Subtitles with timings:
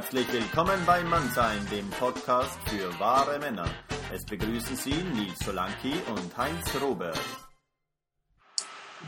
[0.00, 3.66] Herzlich willkommen bei Mannsein, dem Podcast für wahre Männer.
[4.14, 7.20] Es begrüßen Sie Nils Solanki und Heinz Robert.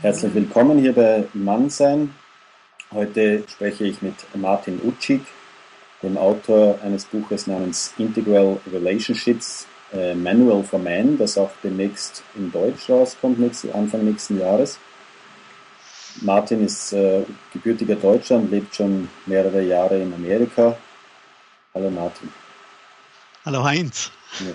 [0.01, 2.13] Herzlich willkommen hier bei Mannsein.
[2.91, 5.21] Heute spreche ich mit Martin Utschig,
[6.03, 12.51] dem Autor eines Buches namens Integral Relationships äh, Manual for Man, das auch demnächst in
[12.51, 13.39] Deutsch rauskommt,
[13.73, 14.77] Anfang nächsten Jahres.
[16.21, 20.77] Martin ist äh, gebürtiger Deutscher und lebt schon mehrere Jahre in Amerika.
[21.73, 22.31] Hallo Martin.
[23.45, 24.11] Hallo Heinz.
[24.39, 24.53] Ja.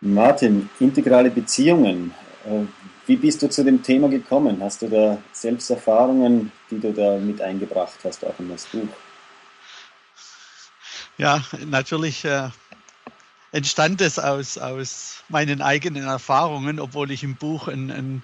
[0.00, 2.12] Martin, integrale Beziehungen.
[2.44, 2.64] Äh,
[3.06, 4.60] wie bist du zu dem Thema gekommen?
[4.60, 8.88] Hast du da Selbsterfahrungen, die du da mit eingebracht hast, auch in das Buch?
[11.16, 12.48] Ja, natürlich äh,
[13.52, 18.22] entstand es aus, aus meinen eigenen Erfahrungen, obwohl ich im Buch ein, ein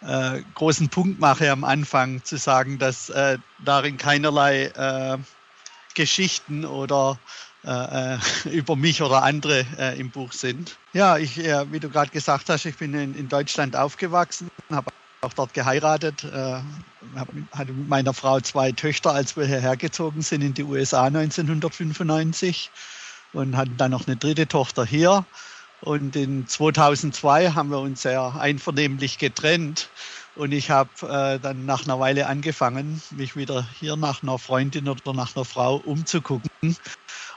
[0.00, 5.18] äh, großen Punkt mache am Anfang, zu sagen, dass äh, darin keinerlei äh,
[5.94, 7.18] Geschichten oder
[7.64, 8.18] äh, äh
[8.50, 10.76] über mich oder andere äh, im Buch sind.
[10.92, 14.90] Ja, ich, äh, wie du gerade gesagt hast, ich bin in, in Deutschland aufgewachsen, habe
[15.20, 16.60] auch dort geheiratet, äh,
[17.52, 22.70] hatte mit meiner Frau zwei Töchter, als wir hierher gezogen sind in die USA 1995
[23.32, 25.24] und hatten dann noch eine dritte Tochter hier.
[25.82, 29.88] Und in 2002 haben wir uns sehr einvernehmlich getrennt.
[30.36, 34.88] Und ich habe äh, dann nach einer Weile angefangen, mich wieder hier nach einer Freundin
[34.88, 36.76] oder nach einer Frau umzugucken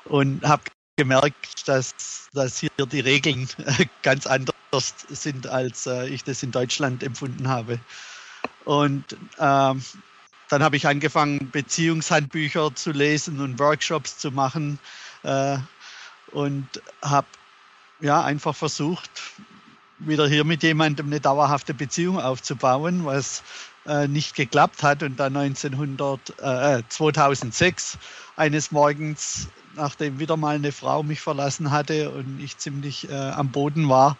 [0.06, 0.64] und habe
[0.96, 4.54] gemerkt, dass, dass hier die Regeln äh, ganz anders
[5.10, 7.80] sind, als äh, ich das in Deutschland empfunden habe.
[8.66, 9.84] Und ähm,
[10.50, 14.78] dann habe ich angefangen, Beziehungshandbücher zu lesen und Workshops zu machen
[15.24, 15.58] äh,
[16.32, 16.68] und
[17.02, 17.28] habe
[18.02, 19.10] ja, einfach versucht,
[20.00, 23.44] wieder hier mit jemandem eine dauerhafte Beziehung aufzubauen, was
[23.86, 25.04] äh, nicht geklappt hat.
[25.04, 27.98] Und dann 1900, äh, 2006
[28.36, 33.50] eines Morgens, nachdem wieder mal eine Frau mich verlassen hatte und ich ziemlich äh, am
[33.50, 34.18] Boden war,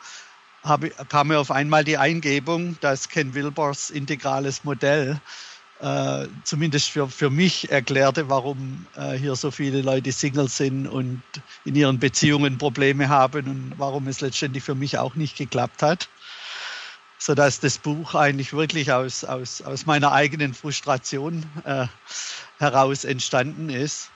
[0.64, 5.20] habe, kam mir auf einmal die Eingebung, dass Ken Wilbers integrales Modell
[5.84, 11.22] äh, zumindest für, für mich erklärte, warum äh, hier so viele Leute Single sind und
[11.66, 16.08] in ihren Beziehungen Probleme haben und warum es letztendlich für mich auch nicht geklappt hat.
[17.18, 21.88] Sodass das Buch eigentlich wirklich aus, aus, aus meiner eigenen Frustration äh,
[22.60, 24.10] heraus entstanden ist.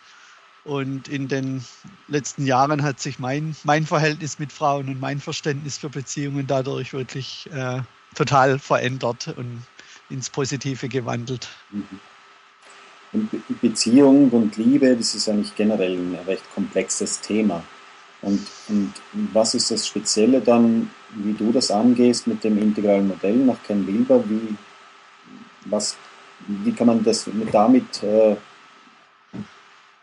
[0.63, 1.65] Und in den
[2.07, 6.93] letzten Jahren hat sich mein, mein Verhältnis mit Frauen und mein Verständnis für Beziehungen dadurch
[6.93, 7.81] wirklich äh,
[8.15, 9.33] total verändert.
[9.35, 9.63] Und
[10.09, 11.47] ins Positive gewandelt.
[13.13, 17.63] Und Beziehung und Liebe, das ist eigentlich generell ein recht komplexes Thema.
[18.21, 18.93] Und, und
[19.33, 23.85] was ist das Spezielle dann, wie du das angehst mit dem integralen Modell nach Ken
[23.85, 24.27] Wilber?
[24.27, 24.55] Wie,
[25.65, 25.95] was,
[26.47, 28.35] wie kann man das mit damit äh,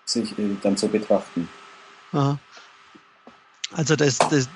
[0.04, 1.48] sich äh, dann so betrachten?
[2.12, 2.38] Aha.
[3.72, 4.48] Also das, das,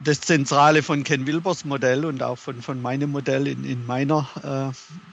[0.00, 4.28] das Zentrale von Ken Wilbers Modell und auch von, von meinem Modell in, in, meiner,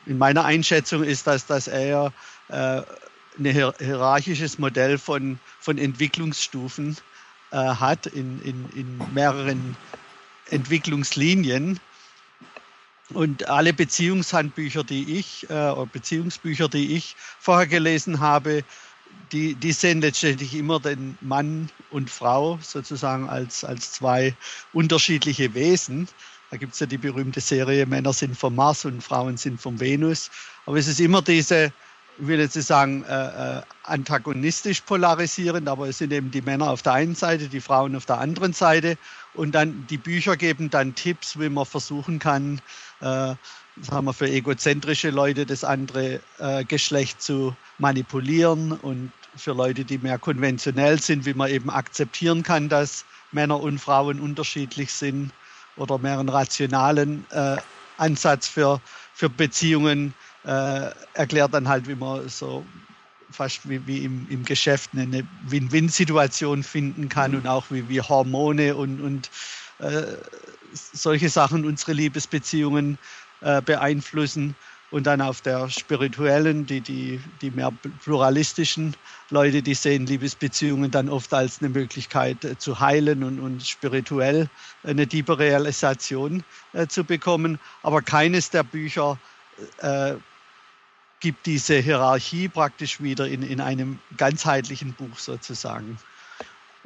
[0.05, 2.13] äh, in meiner Einschätzung ist, dass, dass er
[2.49, 2.81] äh,
[3.37, 6.97] ein hierarchisches Modell von, von Entwicklungsstufen
[7.51, 9.75] äh, hat in, in, in mehreren
[10.49, 11.79] Entwicklungslinien.
[13.13, 18.63] Und alle Beziehungshandbücher, die ich, äh, Beziehungsbücher, die ich vorher gelesen habe,
[19.31, 24.35] die, die sehen letztendlich immer den Mann und Frau sozusagen als, als zwei
[24.73, 26.07] unterschiedliche Wesen.
[26.51, 29.79] Da gibt es ja die berühmte Serie Männer sind vom Mars und Frauen sind vom
[29.79, 30.29] Venus.
[30.65, 31.73] Aber es ist immer diese,
[32.17, 36.69] ich will jetzt nicht sagen, äh, äh, antagonistisch polarisierend, aber es sind eben die Männer
[36.69, 38.97] auf der einen Seite, die Frauen auf der anderen Seite.
[39.33, 42.61] Und dann die Bücher geben dann Tipps, wie man versuchen kann,
[43.01, 43.35] äh,
[43.81, 49.97] sagen wir, für egozentrische Leute das andere äh, Geschlecht zu manipulieren und für Leute, die
[49.97, 55.31] mehr konventionell sind, wie man eben akzeptieren kann, dass Männer und Frauen unterschiedlich sind
[55.75, 57.57] oder mehr einen rationalen äh,
[57.97, 58.79] Ansatz für,
[59.13, 60.13] für Beziehungen
[60.45, 62.65] äh, erklärt dann halt, wie man so
[63.31, 68.75] fast wie, wie im, im Geschäft eine Win-Win-Situation finden kann und auch wie, wie Hormone
[68.75, 69.29] und, und
[69.79, 70.03] äh,
[70.73, 72.97] solche Sachen unsere Liebesbeziehungen
[73.45, 74.55] äh, beeinflussen.
[74.91, 77.71] Und dann auf der spirituellen, die, die, die mehr
[78.03, 78.95] pluralistischen
[79.29, 84.49] Leute, die sehen Liebesbeziehungen dann oft als eine Möglichkeit äh, zu heilen und, und spirituell
[84.83, 86.43] eine tiefe Realisation
[86.73, 87.59] äh, zu bekommen.
[87.83, 89.19] Aber keines der Bücher
[89.77, 90.15] äh,
[91.19, 95.99] gibt diese Hierarchie praktisch wieder in, in einem ganzheitlichen Buch sozusagen.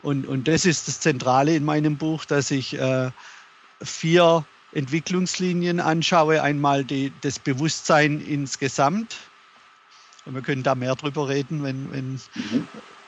[0.01, 3.11] Und, und das ist das Zentrale in meinem Buch, dass ich äh,
[3.81, 9.17] vier Entwicklungslinien anschaue, einmal die, das Bewusstsein insgesamt,
[10.25, 12.67] Und wir können da mehr drüber reden, wenn, wenn, mhm.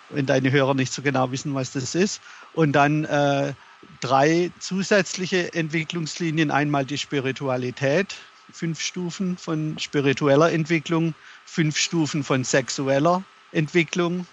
[0.09, 2.21] wenn deine Hörer nicht so genau wissen, was das ist.
[2.53, 3.53] Und dann äh,
[3.99, 6.51] drei zusätzliche Entwicklungslinien.
[6.51, 8.15] Einmal die Spiritualität,
[8.51, 11.13] fünf Stufen von spiritueller Entwicklung,
[11.45, 14.25] fünf Stufen von sexueller Entwicklung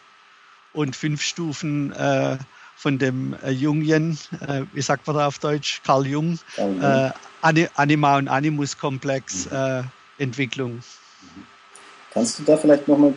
[0.72, 2.38] und fünf Stufen äh,
[2.78, 4.16] von dem äh, Jungian,
[4.46, 7.10] äh, wie sagt man da auf Deutsch, Carl Jung, äh,
[7.74, 9.82] Anima und Animus-Komplex äh,
[10.18, 10.80] Entwicklung.
[12.12, 13.14] Kannst du da vielleicht nochmal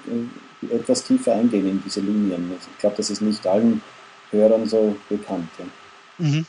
[0.63, 2.51] äh, etwas tiefer eingehen in diese Linien?
[2.59, 3.83] Ich glaube, das ist nicht allen
[4.31, 5.49] Hörern so bekannt.
[5.59, 5.65] Ja.
[6.17, 6.45] Mhm.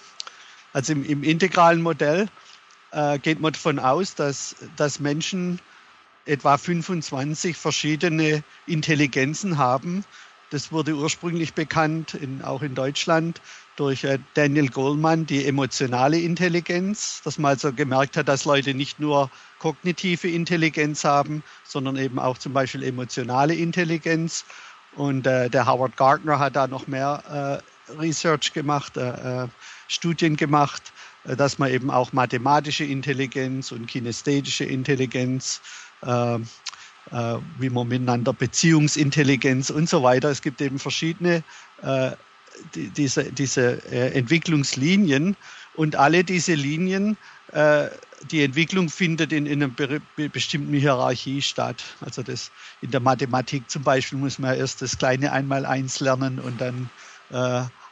[0.72, 2.28] Also im, im, integralen Modell
[2.92, 5.60] äh, geht man davon aus, dass, dass Menschen
[6.24, 10.04] etwa 25 verschiedene Intelligenzen haben.
[10.52, 13.40] Das wurde ursprünglich bekannt, in, auch in Deutschland,
[13.76, 19.00] durch äh, Daniel Goleman, die emotionale Intelligenz, dass man also gemerkt hat, dass Leute nicht
[19.00, 24.44] nur kognitive Intelligenz haben, sondern eben auch zum Beispiel emotionale Intelligenz.
[24.94, 29.48] Und äh, der Howard Gardner hat da noch mehr äh, Research gemacht, äh, äh
[29.88, 30.92] Studien gemacht,
[31.24, 35.62] äh, dass man eben auch mathematische Intelligenz und kinesthetische Intelligenz,
[37.12, 40.30] äh, äh, wie man miteinander Beziehungsintelligenz und so weiter.
[40.30, 41.44] Es gibt eben verschiedene
[41.82, 42.12] äh,
[42.74, 45.36] die, diese, diese äh, Entwicklungslinien
[45.74, 47.16] und alle diese Linien,
[47.52, 47.88] äh,
[48.30, 51.82] die Entwicklung findet in, in einer be bestimmten Hierarchie statt.
[52.00, 52.50] Also das
[52.80, 56.88] in der Mathematik zum Beispiel muss man erst das kleine Einmaleins lernen und dann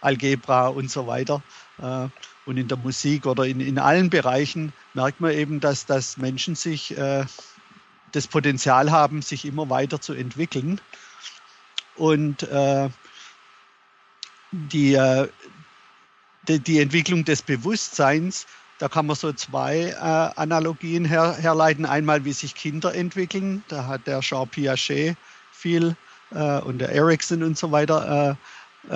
[0.02, 1.42] Algebra und so weiter.
[1.80, 2.08] Äh,
[2.46, 6.54] und in der Musik oder in, in allen Bereichen merkt man eben, dass, dass Menschen
[6.54, 7.24] sich äh,
[8.12, 10.80] das Potenzial haben, sich immer weiter zu entwickeln.
[11.96, 12.88] Und äh,
[14.52, 15.28] die, äh,
[16.48, 18.46] die, die, Entwicklung des Bewusstseins,
[18.78, 19.94] da kann man so zwei äh,
[20.40, 21.86] Analogien her, herleiten.
[21.86, 23.62] Einmal, wie sich Kinder entwickeln.
[23.68, 25.16] Da hat der Jean Piaget
[25.52, 25.96] viel
[26.30, 28.38] äh, und der Ericsson und so weiter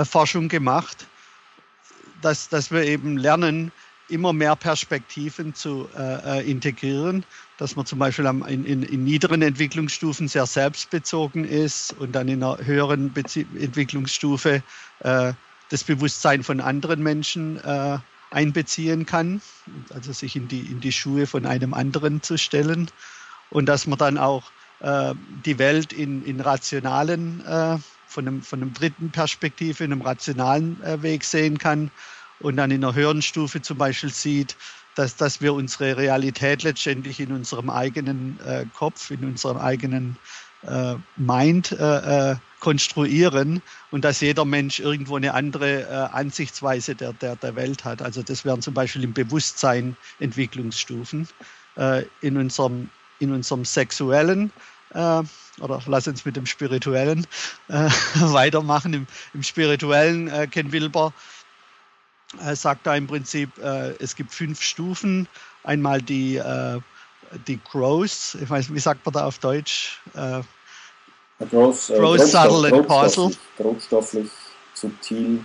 [0.05, 1.07] Forschung gemacht
[2.25, 3.71] dass, dass wir eben lernen,
[4.09, 7.25] immer mehr Perspektiven zu äh, äh, integrieren,
[7.59, 12.29] dass man zum Beispiel am, in, in, in, niederen Entwicklungsstufen sehr selbstbezogen ist und dann
[12.29, 14.63] in einer höheren Bezie Entwicklungsstufe
[15.01, 15.33] äh,
[15.71, 17.99] das Bewusstsein von anderen Menschen äh,
[18.31, 19.41] einbeziehen kann,
[19.93, 22.91] also sich in die, in die Schuhe von einem anderen zu stellen.
[23.51, 24.51] Und dass man dann auch
[24.81, 25.15] äh,
[25.45, 30.83] die Welt in, in rationalen äh, von einem, von einem dritten Perspektive, in einem rationalen
[30.83, 31.91] äh, Weg sehen kann.
[32.41, 34.57] Und dann in einer höheren Stufe zum Beispiel sieht,
[34.95, 40.17] dass, dass wir unsere Realität letztendlich in unserem eigenen äh, Kopf, in unserem eigenen
[40.67, 43.61] äh, Mind äh, äh konstruieren
[43.91, 48.01] und dass jeder Mensch irgendwo eine andere äh, Ansichtsweise der, der, der Welt hat.
[48.01, 51.29] Also das wären zum Beispiel im Bewusstsein Entwicklungsstufen.
[51.77, 52.89] Äh, in, unserem,
[53.19, 54.51] in unserem sexuellen
[55.61, 57.27] oder lass uns mit dem Spirituellen
[57.69, 57.89] äh,
[58.21, 58.95] weitermachen.
[58.95, 61.34] Im, im Spirituellen, äh, Ken Wilber äh,
[62.55, 65.29] sagt da im Prinzip, äh, es gibt fünf Stufen.
[65.63, 66.81] Einmal die, äh,
[67.47, 70.01] die Growth, ich weiß, wie sagt man da auf Deutsch?
[70.15, 70.43] Äh,
[71.51, 73.31] Growth, äh, Growth Subtle and Causal.
[73.57, 74.31] Grobstofflich,
[74.75, 75.45] subtil,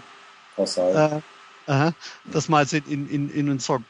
[0.55, 1.23] kausal.
[1.67, 1.91] Äh,
[2.25, 3.81] dass man also in, in, in unserer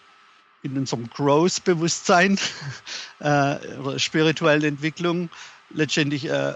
[0.62, 2.38] in unserem Growth-Bewusstsein
[3.20, 5.30] äh, oder spirituellen Entwicklung
[5.70, 6.54] letztendlich äh,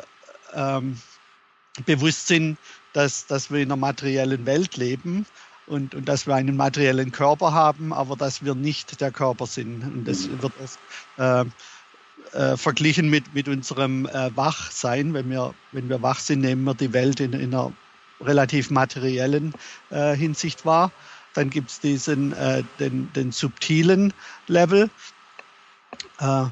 [0.54, 1.00] ähm,
[1.86, 2.58] bewusst sind,
[2.92, 5.26] dass, dass wir in einer materiellen Welt leben
[5.68, 9.84] und, und dass wir einen materiellen Körper haben, aber dass wir nicht der Körper sind.
[9.84, 10.54] Und das wird
[11.18, 11.46] äh,
[12.38, 15.14] äh, verglichen mit, mit unserem äh, Wachsein.
[15.14, 17.72] Wenn wir, wenn wir wach sind, nehmen wir die Welt in, in einer
[18.22, 19.54] relativ materiellen
[19.90, 20.92] äh, Hinsicht wahr.
[21.34, 24.14] Dann gibt es diesen äh, den, den subtilen
[24.48, 24.90] Level.
[26.20, 26.46] Äh,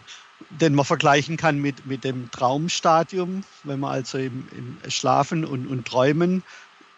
[0.60, 3.44] den man vergleichen kann mit, mit dem Traumstadium.
[3.64, 6.44] Wenn wir also im, im Schlafen und, und Träumen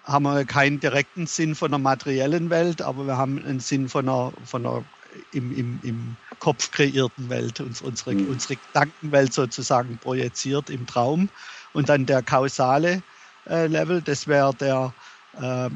[0.04, 4.08] haben wir keinen direkten Sinn von der materiellen Welt, aber wir haben einen Sinn von
[4.08, 4.84] einer, von einer
[5.32, 8.30] im, im, im Kopf kreierten Welt, uns, unsere, mhm.
[8.30, 11.30] unsere Gedankenwelt sozusagen projiziert im Traum.
[11.74, 13.02] Und dann der kausale
[13.48, 14.94] äh, Level, das wäre der
[15.40, 15.68] äh,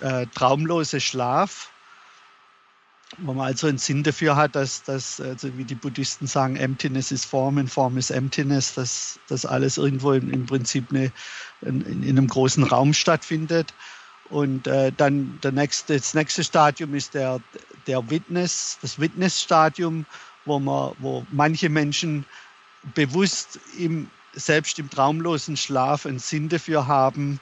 [0.00, 1.71] äh, traumlose Schlaf,
[3.18, 7.12] wo man also einen Sinn dafür hat, dass, dass also wie die Buddhisten sagen, Emptiness
[7.12, 11.12] is Form and Form is Emptiness, dass das alles irgendwo im, im Prinzip eine,
[11.60, 13.74] in, in, einem großen Raum stattfindet.
[14.30, 17.40] Und äh, dann der nächste, das nächste Stadium ist der,
[17.86, 20.06] der Witness, das Witness-Stadium,
[20.46, 22.24] wo, man, wo manche Menschen
[22.94, 27.38] bewusst im, selbst im traumlosen Schlaf einen Sinn dafür haben,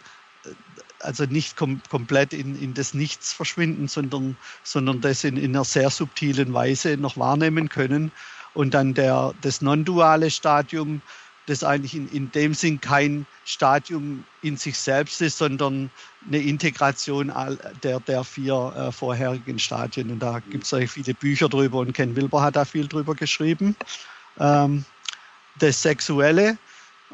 [1.00, 5.64] also nicht kom komplett in, in das Nichts verschwinden, sondern, sondern das in, in einer
[5.64, 8.12] sehr subtilen Weise noch wahrnehmen können.
[8.54, 11.02] Und dann der, das non-duale Stadium,
[11.46, 15.90] das eigentlich in, in dem Sinn kein Stadium in sich selbst ist, sondern
[16.26, 17.32] eine Integration
[17.82, 20.10] der, der vier äh, vorherigen Stadien.
[20.10, 23.74] Und da gibt es viele Bücher drüber und Ken Wilber hat da viel drüber geschrieben.
[24.38, 24.84] Ähm,
[25.58, 26.58] das Sexuelle,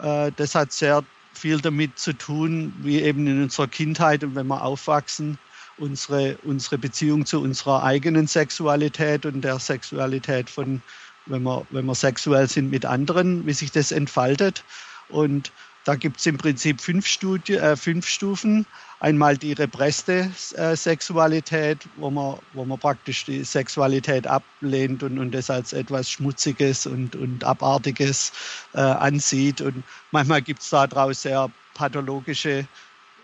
[0.03, 1.03] äh, das hat sehr
[1.37, 5.39] viel damit zu tun, wie eben in unserer Kindheit und wenn wir aufwachsen,
[5.79, 10.83] unsere, unsere Beziehung zu unserer eigenen Sexualität und der Sexualität von,
[11.27, 14.65] wenn wir, wenn wir sexuell sind mit anderen, wie sich das entfaltet.
[15.09, 15.53] Und
[15.87, 18.67] da gibt es im Prinzip fünf, Studi äh, fünf Stufen.
[18.99, 25.31] Einmal die represste äh, Sexualität, wo man, wo man praktisch die Sexualität ablehnt und, und
[25.33, 28.33] das als etwas Schmutziges und, und Abartiges
[28.75, 29.61] äh, ansieht.
[29.61, 32.67] Und manchmal gibt es daraus sehr pathologische,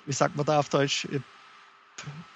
[0.06, 1.08] wie sagt man da auf Deutsch,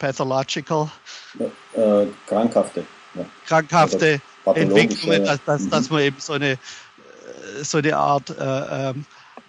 [0.00, 0.90] pathological?
[1.38, 2.84] Äh, krankhafte.
[3.14, 3.24] Ja.
[3.46, 5.70] Krankhafte Entwicklungen, dass, dass, mhm.
[5.70, 6.58] dass man eben so eine,
[7.62, 9.06] so eine Art äh, ähm,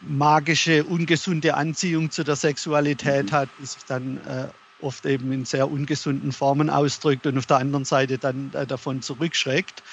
[0.08, 3.36] magische, ungesunde Anziehung zu der Sexualität mhm.
[3.36, 4.48] hat, die sich dann äh,
[4.82, 9.02] oft eben in sehr ungesunden Formen ausdrückt und auf der anderen Seite dann äh, davon
[9.02, 9.84] zurückschreckt.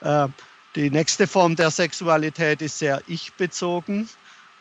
[0.00, 0.28] Äh,
[0.76, 4.08] die nächste Form der Sexualität ist sehr ich-bezogen,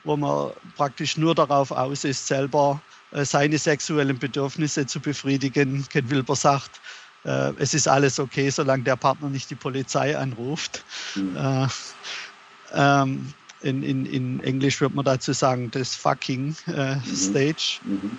[0.04, 5.86] wo man praktisch nur darauf aus ist, selber äh, seine sexuellen Bedürfnisse zu befriedigen.
[5.89, 6.82] Ken Wilber sagt,
[7.25, 10.84] äh, es ist alles okay, solange der Partner nicht die Polizei anruft.
[11.16, 11.38] Mhm.
[11.38, 11.68] Äh,
[12.74, 17.16] ähm, in, in, in Englisch würde man dazu sagen, das fucking äh, mhm.
[17.16, 17.80] Stage.
[17.84, 18.18] Mhm.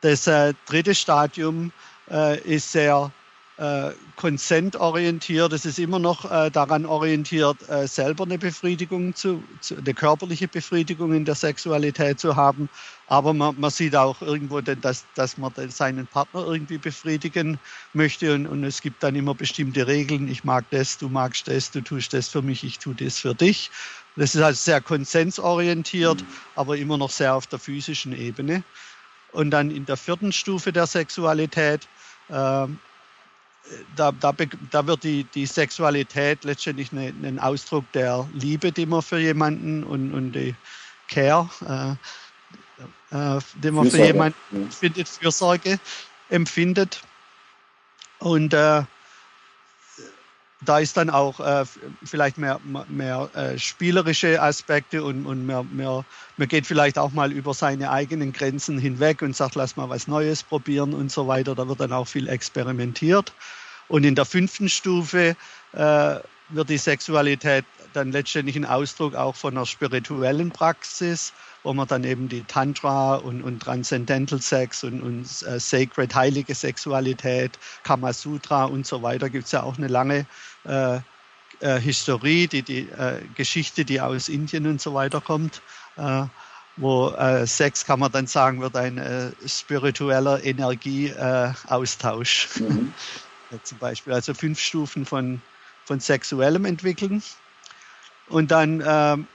[0.00, 1.72] Das äh, dritte Stadium
[2.10, 3.10] äh, ist sehr
[3.58, 5.52] äh, konsentorientiert.
[5.52, 10.46] Es ist immer noch äh, daran orientiert, äh, selber eine Befriedigung zu, zu, eine körperliche
[10.46, 12.68] Befriedigung in der Sexualität zu haben.
[13.06, 17.58] Aber man, man sieht auch irgendwo, dass, dass man seinen Partner irgendwie befriedigen
[17.94, 18.34] möchte.
[18.34, 20.28] Und, und es gibt dann immer bestimmte Regeln.
[20.28, 23.34] Ich mag das, du magst das, du tust das für mich, ich tue das für
[23.34, 23.70] dich.
[24.16, 26.26] Das ist also sehr konsensorientiert, mhm.
[26.54, 28.64] aber immer noch sehr auf der physischen Ebene.
[29.32, 31.86] Und dann in der vierten Stufe der Sexualität,
[32.28, 32.66] äh,
[33.96, 34.32] da, da,
[34.70, 39.84] da, wird die, die Sexualität letztendlich eine, ein Ausdruck der Liebe, die man für jemanden
[39.84, 40.54] und, und die
[41.08, 41.50] Care,
[43.12, 43.90] äh, äh, die man Fürsorge.
[43.90, 44.70] für jemanden ja.
[44.70, 45.80] findet, Fürsorge
[46.30, 47.02] empfindet.
[48.20, 48.82] Und äh,
[50.68, 51.64] da ist dann auch äh,
[52.04, 56.04] vielleicht mehr, mehr äh, spielerische Aspekte und, und mehr, mehr,
[56.36, 60.06] man geht vielleicht auch mal über seine eigenen Grenzen hinweg und sagt, lass mal was
[60.08, 61.54] Neues probieren und so weiter.
[61.54, 63.32] Da wird dann auch viel experimentiert.
[63.88, 65.36] Und in der fünften Stufe
[65.72, 66.16] äh,
[66.48, 71.32] wird die Sexualität dann letztendlich ein Ausdruck auch von einer spirituellen Praxis,
[71.62, 76.54] wo man dann eben die Tantra und, und Transcendental Sex und, und äh, Sacred, heilige
[76.54, 80.26] Sexualität, Kama Sutra und so weiter, gibt es ja auch eine lange
[80.66, 81.00] äh,
[81.60, 85.62] äh, Historie, die, die äh, Geschichte, die aus Indien und so weiter kommt,
[85.96, 86.24] äh,
[86.76, 92.60] wo äh, Sex, kann man dann sagen, wird ein spiritueller Energieaustausch.
[92.60, 92.92] Mhm.
[93.62, 94.12] zum Beispiel.
[94.12, 95.40] Also fünf Stufen von,
[95.84, 97.22] von sexuellem Entwickeln.
[98.28, 99.26] Und dann, ähm,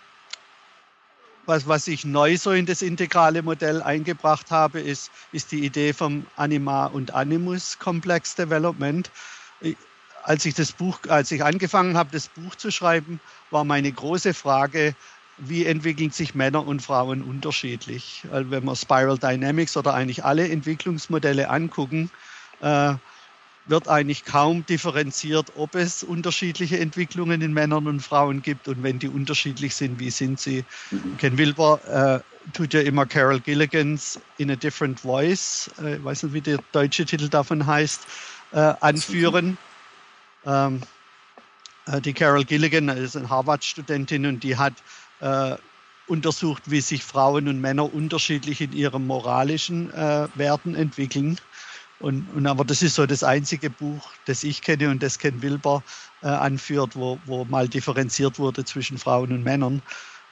[1.45, 5.93] was, was ich neu so in das integrale Modell eingebracht habe, ist, ist die Idee
[5.93, 9.09] vom Anima und Animus Complex Development
[10.23, 14.33] als ich das Buch, als ich angefangen habe, das Buch zu schreiben, war meine große
[14.33, 14.95] Frage,
[15.37, 18.23] wie entwickeln sich Männer und Frauen unterschiedlich?
[18.31, 22.09] Also wenn wir Spiral Dynamics oder eigentlich alle Entwicklungsmodelle angucken,
[22.61, 22.93] äh,
[23.65, 28.99] wird eigentlich kaum differenziert, ob es unterschiedliche Entwicklungen in Männern und Frauen gibt und wenn
[28.99, 30.63] die unterschiedlich sind, wie sind sie?
[30.91, 31.17] Mhm.
[31.17, 36.23] Ken Wilber äh, tut ja immer Carol Gilligans In a Different Voice, äh, ich weiß
[36.23, 38.01] nicht, wie der deutsche Titel davon heißt,
[38.53, 39.57] äh, anführen.
[40.45, 40.81] Ähm,
[41.87, 44.73] äh, die Carol Gilligan ist eine Harvard-Studentin und die hat
[45.19, 45.55] äh,
[46.07, 51.39] untersucht, wie sich Frauen und Männer unterschiedlich in ihren moralischen äh, Werten entwickeln.
[51.99, 55.41] Und, und, aber das ist so das einzige Buch, das ich kenne und das Ken
[55.41, 55.83] Wilber
[56.23, 59.81] äh, anführt, wo, wo mal differenziert wurde zwischen Frauen und Männern.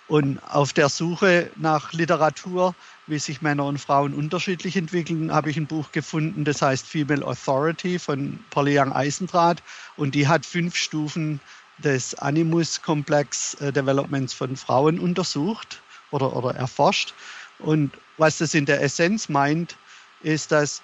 [0.07, 2.73] Und auf der Suche nach Literatur,
[3.09, 7.25] wie sich Männer und Frauen unterschiedlich entwickeln, habe ich ein Buch gefunden, das heißt Female
[7.25, 9.63] Authority von Polly Young Eisendraht.
[9.97, 11.39] Und die hat fünf Stufen
[11.79, 17.13] des Animus-Komplex äh, Developments von Frauen untersucht oder, oder erforscht.
[17.59, 19.75] Und was das in der Essenz meint,
[20.21, 20.81] ist, dass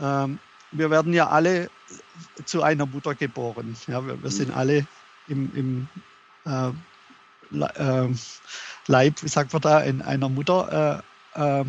[0.00, 0.38] ähm,
[0.70, 1.70] wir werden ja alle
[2.44, 3.76] zu einer Mutter geboren.
[3.86, 4.86] Ja, wir, wir sind alle
[5.28, 5.88] im, im
[6.46, 6.70] äh,
[7.58, 8.08] äh,
[8.86, 11.64] Leib, wie sagt man da, in einer Mutter äh, äh,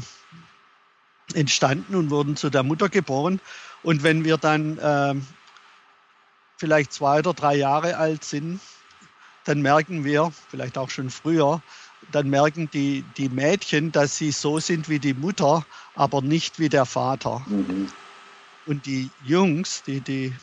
[1.34, 3.40] entstanden und wurden zu der Mutter geboren.
[3.84, 5.26] Und wenn wir dann ähm,
[6.58, 8.60] vielleicht zwei oder drei Jahre alt sind,
[9.46, 11.62] dann merken wir, vielleicht auch schon früher,
[12.12, 16.70] dann merken die, die Mädchen, dass sie so sind wie die Mutter, aber nicht wie
[16.70, 17.44] der Vater.
[17.48, 17.92] Mhm.
[18.66, 20.34] Und die Jungs, die, die,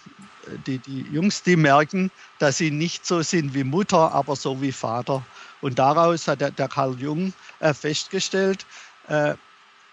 [0.66, 4.72] die, die Jungs, die merken, dass sie nicht so sind wie Mutter, aber so wie
[4.72, 5.24] Vater.
[5.60, 8.64] Und daraus hat der, der Carl Jung äh, festgestellt,
[9.08, 9.34] äh,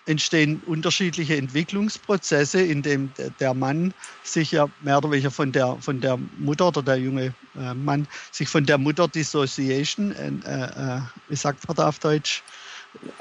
[0.06, 6.02] entstehen unterschiedliche Entwicklungsprozesse, in dem der Mann sich ja mehr oder weniger von der, von
[6.02, 11.36] der Mutter oder der junge äh, Mann sich von der Mutter Dissociation, äh, äh, wie
[11.36, 12.42] sagt man da auf Deutsch?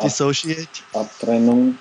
[0.03, 0.83] Dissociate.
[0.95, 1.77] Abtrennung.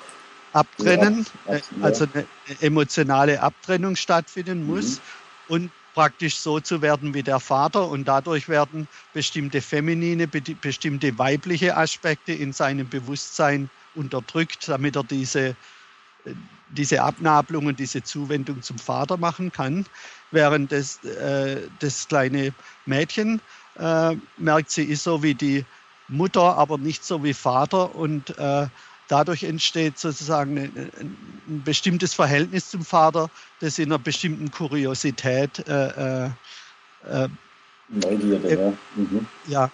[0.53, 1.83] Abtrennen, ja, ab, ja.
[1.83, 2.25] also eine
[2.61, 4.99] emotionale Abtrennung stattfinden muss mhm.
[5.47, 11.75] und praktisch so zu werden wie der Vater und dadurch werden bestimmte feminine, bestimmte weibliche
[11.77, 15.55] Aspekte in seinem Bewusstsein unterdrückt, damit er diese,
[16.69, 19.85] diese Abnabelung und diese Zuwendung zum Vater machen kann.
[20.31, 22.53] Während das, äh, das kleine
[22.85, 23.41] Mädchen
[23.79, 25.65] äh, merkt, sie ist so wie die
[26.07, 28.67] Mutter, aber nicht so wie Vater und äh,
[29.07, 36.25] dadurch entsteht sozusagen ein, ein, bestimmtes Verhältnis zum Vater, das in einer bestimmten Kuriosität äh,
[36.25, 36.29] äh,
[37.07, 37.29] äh
[37.89, 38.73] Neugierde, ja.
[38.95, 39.27] Mhm.
[39.47, 39.71] ja.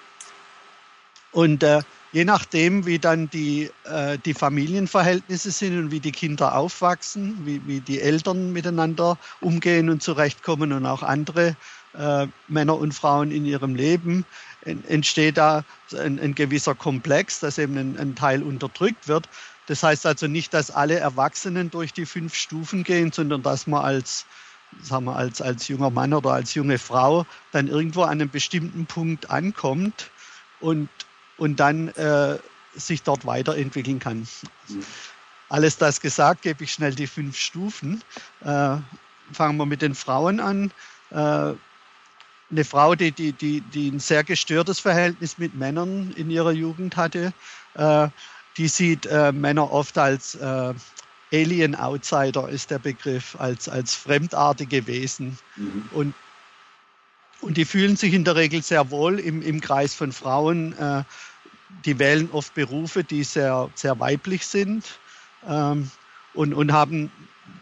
[1.32, 1.82] Und äh,
[2.14, 7.62] je nachdem, wie dann die, äh, die Familienverhältnisse sind und wie die Kinder aufwachsen, wie,
[7.66, 11.58] wie die Eltern miteinander umgehen und zurechtkommen und auch andere
[11.98, 14.26] äh, Männer und Frauen in ihrem Leben,
[14.64, 19.28] entsteht da ein, ein gewisser Komplex, dass eben ein, ein Teil unterdrückt wird.
[19.68, 23.84] Das heißt also nicht, dass alle Erwachsenen durch die fünf Stufen gehen, sondern dass man
[23.84, 24.26] als
[24.82, 28.88] sagen wir, als, als junger Mann oder als junge Frau dann irgendwo an einem bestimmten
[28.88, 30.10] Punkt ankommt
[30.60, 30.90] und
[31.38, 32.38] und dann äh,
[32.76, 34.28] sich dort weiterentwickeln kann.
[34.68, 34.84] Mhm.
[35.50, 38.04] Alles das gesagt, gebe ich schnell die fünf Stufen.
[38.42, 38.78] Äh,
[39.32, 40.72] fangen wir mit den Frauen an.
[41.12, 41.54] Äh,
[42.54, 46.96] eine Frau, die, die, die, die ein sehr gestörtes Verhältnis mit Männern in ihrer Jugend
[46.96, 47.34] hatte,
[47.76, 48.08] äh,
[48.58, 50.74] die sieht äh, Männer oft als äh,
[51.34, 55.38] Alien Outsider ist der Begriff, als, als fremdartige Wesen.
[55.56, 55.90] Mhm.
[55.92, 56.16] Und
[57.44, 60.78] und die fühlen sich in der Regel sehr wohl im, im Kreis von Frauen.
[60.78, 61.04] Äh,
[61.86, 64.86] die wählen oft Berufe, die sehr, sehr weiblich sind
[65.48, 65.90] ähm,
[66.34, 67.12] und, und haben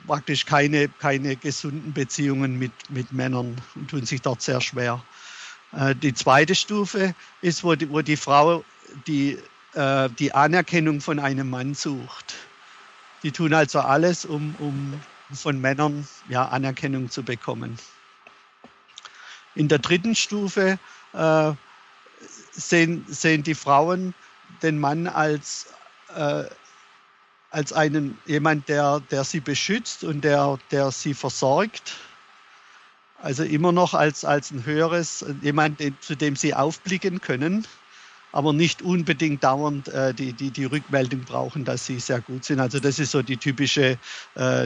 [0.06, 5.04] praktisch keine, keine gesunden Beziehungen mit, mit Männern und tun sich dort sehr schwer.
[5.74, 8.64] Äh, die zweite Stufe ist, wo die, wo die Frau
[9.08, 9.38] die,
[9.74, 12.36] äh, die Anerkennung von einem Mann sucht.
[13.24, 15.00] Die tun also alles, um, um
[15.34, 17.78] von Männern ja, Anerkennung zu bekommen.
[19.56, 20.80] In der dritten Stufe
[21.14, 21.52] äh,
[22.52, 24.14] sehen, sehen die Frauen
[24.62, 25.68] den Mann als,
[26.16, 26.44] äh,
[27.50, 31.96] als einen, jemand, der, der sie beschützt und der, der sie versorgt.
[33.22, 37.68] Also immer noch als, als ein höheres, jemand, zu dem sie aufblicken können,
[38.32, 42.60] aber nicht unbedingt dauernd äh, die, die, die Rückmeldung brauchen, dass sie sehr gut sind.
[42.60, 44.00] Also das ist so die typische
[44.36, 44.64] äh,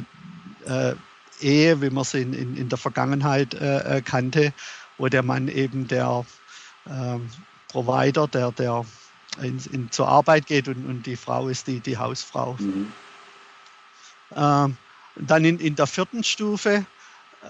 [0.65, 0.95] äh,
[1.41, 4.53] Ehe, wie man sie in, in, in der Vergangenheit äh, äh, kannte,
[4.97, 6.25] wo der Mann eben der
[6.85, 7.17] äh,
[7.69, 8.85] Provider, der, der
[9.41, 12.55] in, in, zur Arbeit geht und, und die Frau ist die, die Hausfrau.
[12.59, 12.91] Mhm.
[14.35, 14.77] Ähm,
[15.15, 16.85] dann in, in der vierten Stufe
[17.43, 17.47] äh,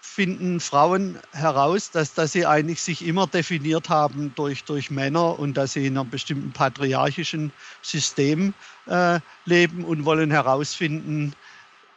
[0.00, 5.54] finden Frauen heraus, dass, dass sie eigentlich sich immer definiert haben durch, durch Männer und
[5.54, 8.54] dass sie in einem bestimmten patriarchischen System
[8.86, 11.34] äh, leben und wollen herausfinden,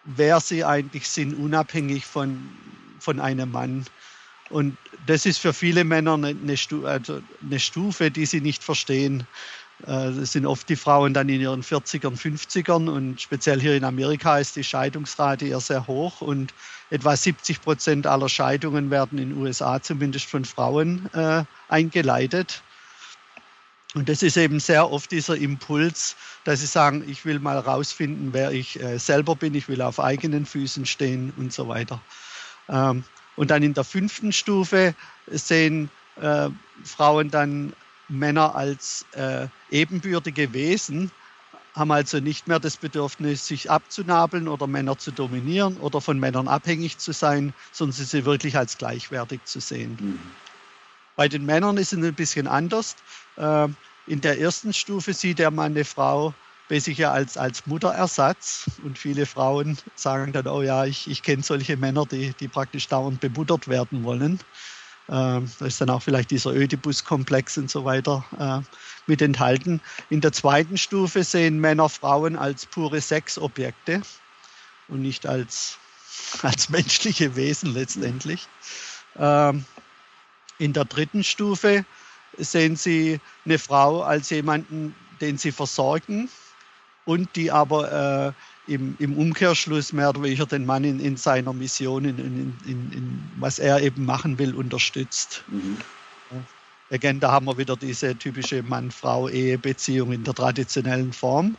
[0.05, 2.49] wer sie eigentlich sind, unabhängig von,
[2.99, 3.85] von einem Mann.
[4.49, 9.27] Und das ist für viele Männer eine, Stufe, also eine Stufe, die sie nicht verstehen.
[9.83, 13.83] Äh, das sind oft die Frauen dann in ihren 40ern, 50ern und speziell hier in
[13.83, 16.53] Amerika ist die Scheidungsrate eher sehr hoch und
[16.89, 22.63] etwa 70 Prozent aller Scheidungen werden in den USA zumindest von Frauen äh, eingeleitet.
[23.95, 28.33] Und das ist eben sehr oft dieser Impuls, dass sie sagen, ich will mal rausfinden,
[28.33, 31.99] wer ich äh, selber bin, ich will auf eigenen Füßen stehen und so weiter.
[32.69, 33.03] Ähm,
[33.35, 34.93] und dann in der fünften Stufe
[35.27, 35.89] sehen
[36.21, 36.49] äh,
[36.83, 37.73] Frauen dann
[38.09, 41.11] Männer als äh, ebenbürtige Wesen,
[41.75, 46.47] haben also nicht mehr das Bedürfnis, sich abzunabeln oder Männer zu dominieren oder von Männern
[46.47, 49.97] abhängig zu sein, sondern sie wirklich als gleichwertig zu sehen.
[49.99, 50.19] Mhm.
[51.19, 52.95] Bei den Männern ist es ein bisschen anders.
[53.35, 53.67] Äh,
[54.07, 56.33] in der ersten Stufe sieht der Mann eine Frau
[56.69, 58.69] ja als, als Mutterersatz.
[58.85, 62.87] Und viele Frauen sagen dann, oh ja, ich, ich kenne solche Männer, die, die praktisch
[62.87, 64.39] dauernd bemuttert werden wollen.
[65.09, 68.61] Ähm, da ist dann auch vielleicht dieser Ödipus-Komplex und so weiter äh,
[69.05, 69.81] mit enthalten.
[70.09, 74.03] In der zweiten Stufe sehen Männer Frauen als pure Sexobjekte
[74.87, 75.79] und nicht als,
[76.43, 78.47] als menschliche Wesen letztendlich.
[79.17, 79.65] Ähm,
[80.59, 81.85] in der dritten Stufe
[82.37, 86.29] sehen sie eine Frau als jemanden, den sie versorgen
[87.05, 88.35] und die aber
[88.67, 92.53] äh, im, im, Umkehrschluss mehr oder weniger den Mann in, in seiner Mission, in, in,
[92.65, 95.43] in, was er eben machen will, unterstützt.
[95.47, 95.77] Mhm.
[96.91, 101.55] Again, da haben wir wieder diese typische Mann-Frau-Ehe-Beziehung in der traditionellen Form.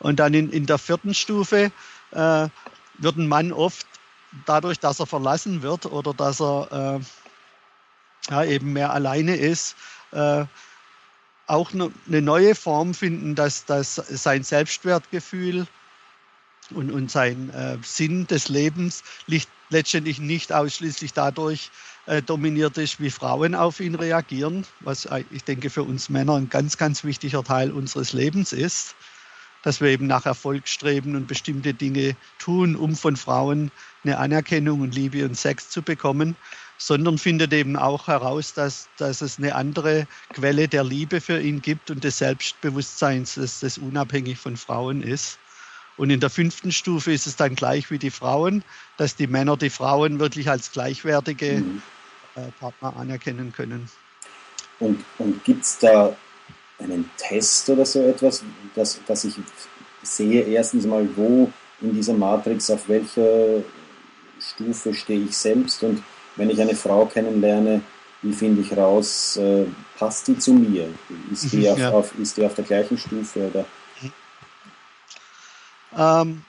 [0.00, 1.70] Und dann in, in der vierten Stufe
[2.10, 2.48] äh,
[2.98, 3.86] wird ein Mann oft
[4.46, 7.04] dadurch, dass er verlassen wird oder dass er äh,
[8.30, 9.76] ja, eben mehr alleine ist,
[10.12, 10.44] äh,
[11.46, 15.66] auch eine neue Form finden, dass, dass sein Selbstwertgefühl
[16.70, 21.70] und, und sein äh, Sinn des Lebens liegt letztendlich nicht ausschließlich dadurch
[22.06, 26.48] äh, dominiert ist, wie Frauen auf ihn reagieren, was ich denke für uns Männer ein
[26.48, 28.94] ganz, ganz wichtiger Teil unseres Lebens ist,
[29.62, 33.70] dass wir eben nach Erfolg streben und bestimmte Dinge tun, um von Frauen
[34.04, 36.36] eine Anerkennung und Liebe und Sex zu bekommen,
[36.78, 41.62] sondern findet eben auch heraus, dass, dass es eine andere Quelle der Liebe für ihn
[41.62, 45.38] gibt und des Selbstbewusstseins, das, das unabhängig von Frauen ist.
[45.96, 48.64] Und in der fünften Stufe ist es dann gleich wie die Frauen,
[48.96, 51.82] dass die Männer die Frauen wirklich als gleichwertige mhm.
[52.34, 53.88] äh, Partner anerkennen können.
[54.80, 56.16] Und, und gibt es da
[56.80, 58.42] einen Test oder so etwas,
[58.74, 59.36] dass, dass ich
[60.02, 63.62] sehe erstens mal, wo in dieser Matrix, auf welcher
[64.40, 66.02] Stufe stehe ich selbst und
[66.36, 67.82] wenn ich eine Frau kennenlerne,
[68.22, 69.66] wie finde ich raus, äh,
[69.98, 70.88] passt die zu mir?
[71.30, 71.90] Ist die, auf, ja.
[71.90, 73.50] auf, ist die auf der gleichen Stufe?
[73.50, 73.64] Oder?
[75.96, 76.42] Ähm,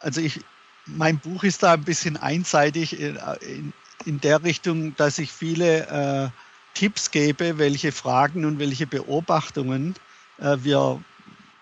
[0.00, 0.40] also ich,
[0.86, 3.72] mein Buch ist da ein bisschen einseitig in, in,
[4.04, 6.28] in der Richtung, dass ich viele äh,
[6.74, 9.94] Tipps gebe, welche Fragen und welche Beobachtungen
[10.38, 11.02] äh, wir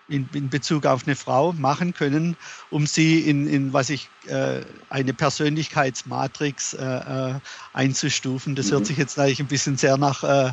[0.09, 2.37] in, in, Bezug auf eine Frau machen können,
[2.69, 7.33] um sie in, in was ich äh, eine Persönlichkeitsmatrix äh, äh,
[7.73, 8.55] einzustufen.
[8.55, 8.71] Das mhm.
[8.71, 10.51] hört sich jetzt eigentlich ein bisschen sehr nach äh,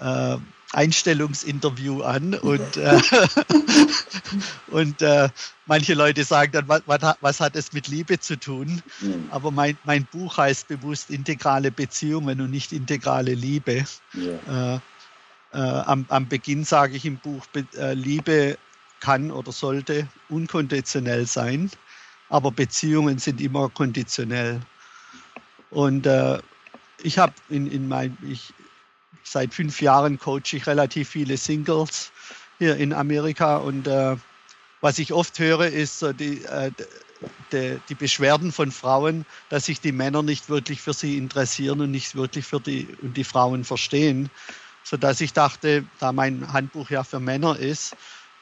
[0.00, 0.38] äh,
[0.72, 3.00] Einstellungsinterview an und, äh,
[4.68, 5.30] und äh,
[5.64, 6.82] manche Leute sagen dann, was,
[7.20, 8.82] was, hat es mit Liebe zu tun?
[9.00, 9.28] Mhm.
[9.30, 13.84] Aber mein, mein Buch heißt bewusst integrale Beziehungen und nicht integrale Liebe.
[14.12, 14.74] Ja.
[14.74, 14.80] Äh,
[15.54, 17.46] äh, am, am, Beginn sage ich im Buch,
[17.94, 18.58] Liebe
[19.00, 21.70] kann oder sollte unkonditionell sein,
[22.28, 24.60] aber Beziehungen sind immer konditionell.
[25.70, 26.38] Und äh,
[27.02, 28.52] ich habe in, in mein, ich,
[29.22, 32.10] seit fünf Jahren coache ich relativ viele Singles
[32.58, 34.16] hier in Amerika und äh,
[34.80, 36.70] was ich oft höre, ist so die, äh,
[37.52, 41.90] die, die, Beschwerden von Frauen, dass sich die Männer nicht wirklich für sie interessieren und
[41.90, 44.30] nicht wirklich für die, und die Frauen verstehen.
[44.84, 47.96] Sodass ich dachte, da mein Handbuch ja für Männer ist,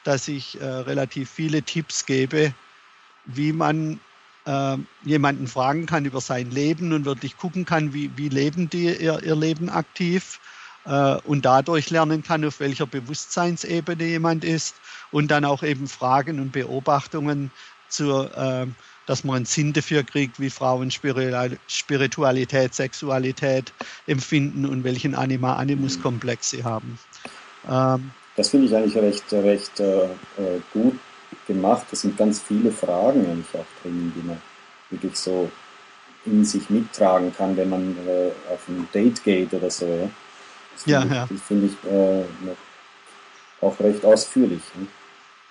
[0.07, 2.53] dass ich äh, relativ viele Tipps gebe,
[3.25, 3.99] wie man
[4.45, 8.85] äh, jemanden fragen kann über sein Leben und wirklich gucken kann, wie, wie leben die
[8.85, 10.39] ihr, ihr Leben aktiv
[10.85, 14.75] äh, und dadurch lernen kann, auf welcher Bewusstseinsebene jemand ist
[15.11, 17.51] und dann auch eben Fragen und Beobachtungen
[17.89, 18.67] zur äh,
[19.07, 23.73] dass man einen Sinn dafür kriegt, wie Frauen Spiritualität, Sexualität
[24.05, 26.99] empfinden und welchen Anima-Animus-Komplex sie haben.
[27.69, 30.97] Ähm, das finde ich eigentlich recht, recht äh, äh, gut
[31.47, 31.87] gemacht.
[31.91, 34.41] Es sind ganz viele Fragen eigentlich auch drin, die man
[34.89, 35.51] wirklich so
[36.25, 39.85] in sich mittragen kann, wenn man äh, auf ein Date geht oder so.
[39.85, 40.09] Ja,
[40.73, 41.27] das ja, ich, ja.
[41.47, 42.23] finde ich äh,
[43.65, 44.61] auch recht ausführlich.
[44.75, 44.87] Ne?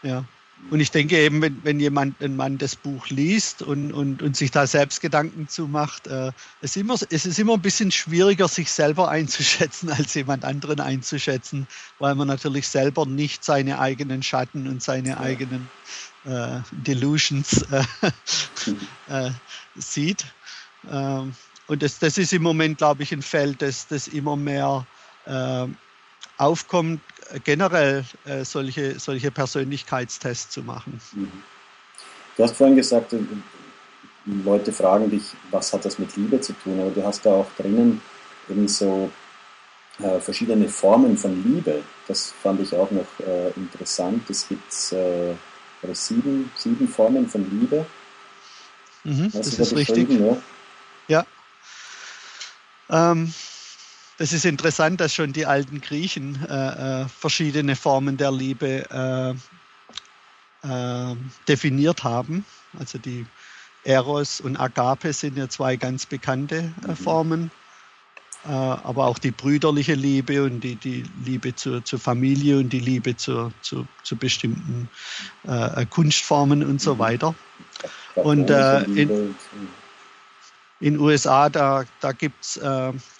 [0.08, 0.24] Ja.
[0.70, 4.36] Und ich denke eben, wenn, wenn jemand, ein Mann das Buch liest und, und, und
[4.36, 7.92] sich da selbst Gedanken zu macht, äh, es, ist immer, es ist immer ein bisschen
[7.92, 14.22] schwieriger, sich selber einzuschätzen, als jemand anderen einzuschätzen, weil man natürlich selber nicht seine eigenen
[14.22, 15.20] Schatten und seine ja.
[15.20, 15.68] eigenen
[16.24, 17.84] äh, Delusions äh,
[19.08, 19.30] äh,
[19.76, 20.24] sieht.
[20.90, 21.34] Ähm,
[21.68, 24.86] und das, das ist im Moment, glaube ich, ein Feld, das, das immer mehr
[25.26, 25.66] äh,
[26.38, 27.00] aufkommt,
[27.44, 31.00] generell äh, solche, solche Persönlichkeitstests zu machen.
[31.12, 31.32] Mhm.
[32.36, 33.18] Du hast vorhin gesagt, äh,
[34.26, 37.46] Leute fragen dich, was hat das mit Liebe zu tun, aber du hast da auch
[37.56, 38.00] drinnen
[38.48, 39.10] eben so
[40.00, 41.82] äh, verschiedene Formen von Liebe.
[42.08, 44.28] Das fand ich auch noch äh, interessant.
[44.28, 45.34] Es gibt äh,
[45.92, 47.86] sieben, sieben Formen von Liebe.
[49.04, 50.10] Mhm, das ist richtig.
[50.10, 50.36] Ja.
[51.08, 51.26] ja.
[53.12, 53.32] Ähm,
[54.18, 59.36] das ist interessant, dass schon die alten Griechen äh, äh, verschiedene Formen der Liebe
[60.64, 62.44] äh, äh, definiert haben.
[62.78, 63.26] Also die
[63.84, 66.96] Eros und Agape sind ja zwei ganz bekannte mhm.
[66.96, 67.50] Formen.
[68.44, 73.16] Aber auch die brüderliche Liebe und die, die Liebe zur, zur Familie und die Liebe
[73.16, 74.88] zur, zu, zu bestimmten
[75.90, 76.98] Kunstformen und so mhm.
[77.00, 77.34] weiter.
[78.14, 79.34] Und in,
[80.78, 82.60] in USA, da, da gibt es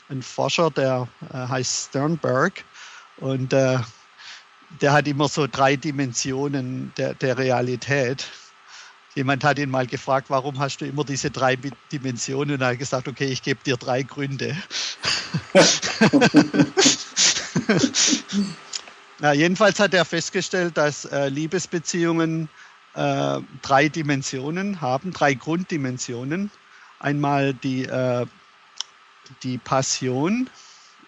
[0.08, 2.64] ein Forscher, der äh, heißt Sternberg
[3.18, 3.78] und äh,
[4.80, 8.26] der hat immer so drei Dimensionen der, der Realität.
[9.14, 11.56] Jemand hat ihn mal gefragt, warum hast du immer diese drei
[11.90, 12.56] Dimensionen?
[12.56, 14.54] Und er hat gesagt, okay, ich gebe dir drei Gründe.
[19.20, 22.50] ja, jedenfalls hat er festgestellt, dass äh, Liebesbeziehungen
[22.94, 26.50] äh, drei Dimensionen haben, drei Grunddimensionen.
[26.98, 28.26] Einmal die, äh,
[29.42, 30.48] die Passion,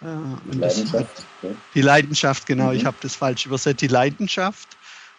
[0.03, 1.25] äh, Leidenschaft.
[1.43, 2.77] Das, die Leidenschaft, genau, mhm.
[2.77, 3.81] ich habe das falsch übersetzt.
[3.81, 4.77] Die Leidenschaft,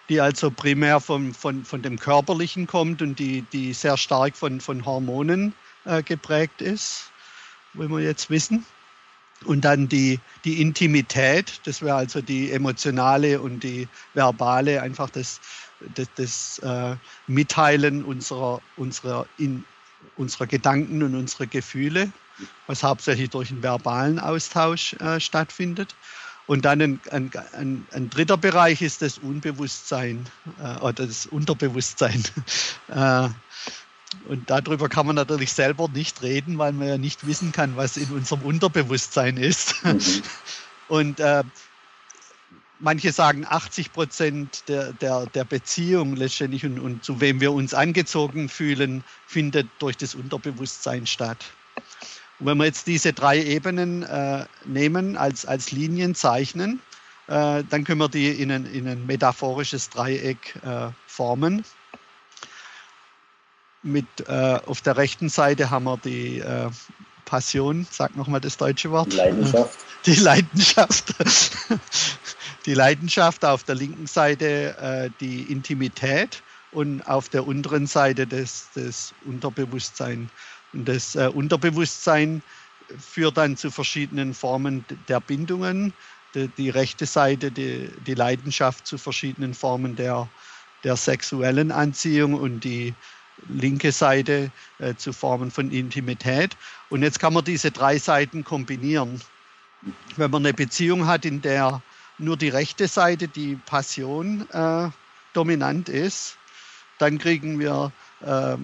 [0.08, 4.62] die also primär vom, von, von dem Körperlichen kommt und die, die sehr stark von,
[4.62, 5.54] von Hormonen
[5.86, 7.12] äh, geprägt ist,
[7.74, 8.66] wie wir jetzt wissen.
[9.46, 15.40] Und dann die, die Intimität, das wäre also die emotionale und die verbale, einfach das,
[15.96, 19.64] das, das äh, Mitteilen unserer, unserer, in,
[20.18, 22.12] unserer Gedanken und unserer Gefühle
[22.68, 25.96] was hauptsächlich durch einen verbalen Austausch äh, stattfindet.
[26.48, 30.26] Und dann ein, ein, ein, ein, dritter Bereich ist das Unbewusstsein
[30.60, 32.24] äh, oder das Unterbewusstsein.
[32.88, 33.30] äh,
[34.28, 37.98] und darüber kann man natürlich selber nicht reden, weil man ja nicht wissen kann, was
[37.98, 39.86] in unserem Unterbewusstsein ist.
[39.86, 40.00] Mhm.
[40.88, 41.44] Und äh,
[42.80, 47.74] manche sagen 80 Prozent der, der, der Beziehung letztendlich und, und zu wem wir uns
[47.76, 51.46] angezogen fühlen, findet durch das Unterbewusstsein statt.
[52.40, 56.80] Und wenn wir jetzt diese drei Ebenen äh, nehmen, als, als Linien zeichnen,
[57.28, 61.66] äh, dann können wir die in ein, in ein metaphorisches Dreieck äh, formen.
[63.84, 66.70] Mit, äh, auf der rechten Seite haben wir die äh,
[67.26, 69.14] Passion, sag nochmal das deutsche Wort.
[69.14, 69.80] Leidenschaft.
[70.06, 71.14] Die Leidenschaft.
[72.66, 78.70] die Leidenschaft, auf der linken Seite äh, die Intimität und auf der unteren Seite das,
[78.76, 80.30] das Unterbewusstsein.
[80.74, 82.42] Und das äh, Unterbewusstsein
[82.98, 85.94] führt dann zu verschiedenen Formen der Bindungen.
[86.36, 90.28] Die, die rechte Seite, die, die, Leidenschaft zu verschiedenen Formen der,
[90.84, 92.94] der sexuellen Anziehung und die
[93.48, 96.56] linke Seite äh, zu Formen von Intimität.
[96.90, 99.22] Und jetzt kann man diese drei Seiten kombinieren.
[100.18, 101.82] Wenn man eine Beziehung hat, in der
[102.18, 104.90] nur die rechte Seite, die Passion, äh,
[105.34, 106.38] dominant ist,
[106.98, 108.58] dann kriegen wir äh,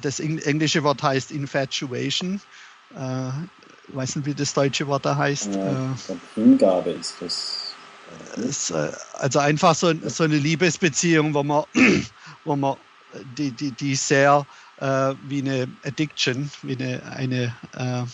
[0.00, 2.40] das englische Wort heißt Infatuation.
[2.96, 3.30] Äh,
[3.88, 5.54] weiß nicht, wie das deutsche Wort da heißt.
[5.54, 7.74] Ja, äh, Hingabe ist das.
[8.36, 11.64] Ist, äh, also einfach so, so eine Liebesbeziehung, wo man,
[12.44, 12.76] wo man
[13.36, 14.46] die, die, die sehr
[14.80, 18.04] äh, wie eine Addiction, wie eine, eine äh,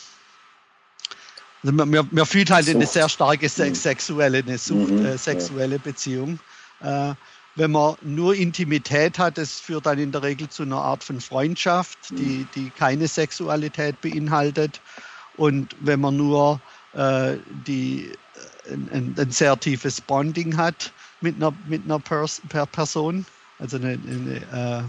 [1.63, 2.77] also man, man, fühlt halt Sucht.
[2.77, 3.75] eine sehr starke mhm.
[3.75, 5.83] sexuelle, eine Sucht, mhm, äh, sexuelle ja.
[5.83, 6.39] Beziehung.
[6.81, 7.15] Äh,
[7.57, 11.21] wenn man nur Intimität hat, das führt dann in der Regel zu einer Art von
[11.21, 14.81] Freundschaft, die, die keine Sexualität beinhaltet.
[15.37, 16.61] Und wenn man nur
[16.95, 17.37] äh,
[17.67, 18.13] die,
[18.67, 23.27] äh, ein, ein, sehr tiefes Bonding hat mit einer, mit einer Pers per Person,
[23.59, 24.87] also eine, eine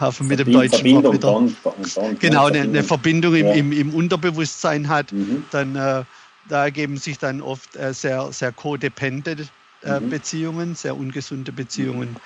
[0.00, 1.32] äh, mit dem deutschen Wort wieder.
[1.32, 3.54] Bond, Bond, Bond, genau, eine, eine, Verbindung im, ja.
[3.54, 5.44] im, im, Unterbewusstsein hat, mhm.
[5.50, 6.04] dann äh,
[6.48, 9.50] da ergeben sich dann oft äh, sehr, sehr codependent
[9.84, 10.10] äh, mhm.
[10.10, 12.10] Beziehungen, sehr ungesunde Beziehungen.
[12.10, 12.16] Mhm.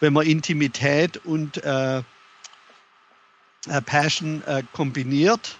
[0.00, 2.02] Wenn man Intimität und äh, äh,
[3.84, 5.56] Passion äh, kombiniert,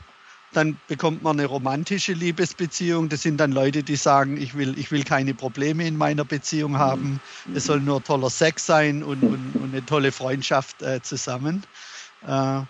[0.52, 3.08] dann bekommt man eine romantische Liebesbeziehung.
[3.08, 6.72] Das sind dann Leute, die sagen, ich will, ich will keine Probleme in meiner Beziehung
[6.72, 6.78] mhm.
[6.78, 7.20] haben.
[7.54, 11.64] Es soll nur toller Sex sein und, und, und eine tolle Freundschaft äh, zusammen.
[12.26, 12.60] Äh,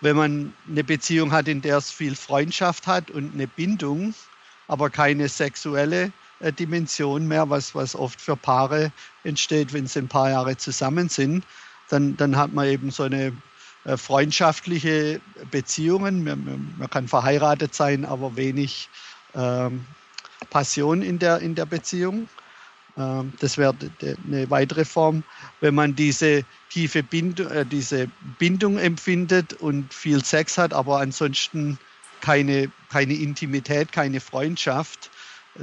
[0.00, 4.14] wenn man eine Beziehung hat, in der es viel Freundschaft hat und eine Bindung,
[4.66, 8.92] aber keine sexuelle äh, Dimension mehr, was, was oft für Paare
[9.24, 11.44] entsteht, wenn sie ein paar Jahre zusammen sind.
[11.88, 13.32] Dann, dann hat man eben so eine
[13.84, 16.24] äh, freundschaftliche Beziehungen.
[16.24, 18.88] Man, man, kann verheiratet sein, aber wenig
[19.34, 19.84] ähm,
[20.50, 22.28] Passion in der, in der Beziehung.
[22.96, 23.74] Ähm, das wäre
[24.26, 25.24] eine weitere Form,
[25.60, 31.78] wenn man diese tiefe Bindung, äh, diese Bindung empfindet und viel Sex hat, aber ansonsten
[32.20, 35.10] keine, keine Intimität, keine Freundschaft,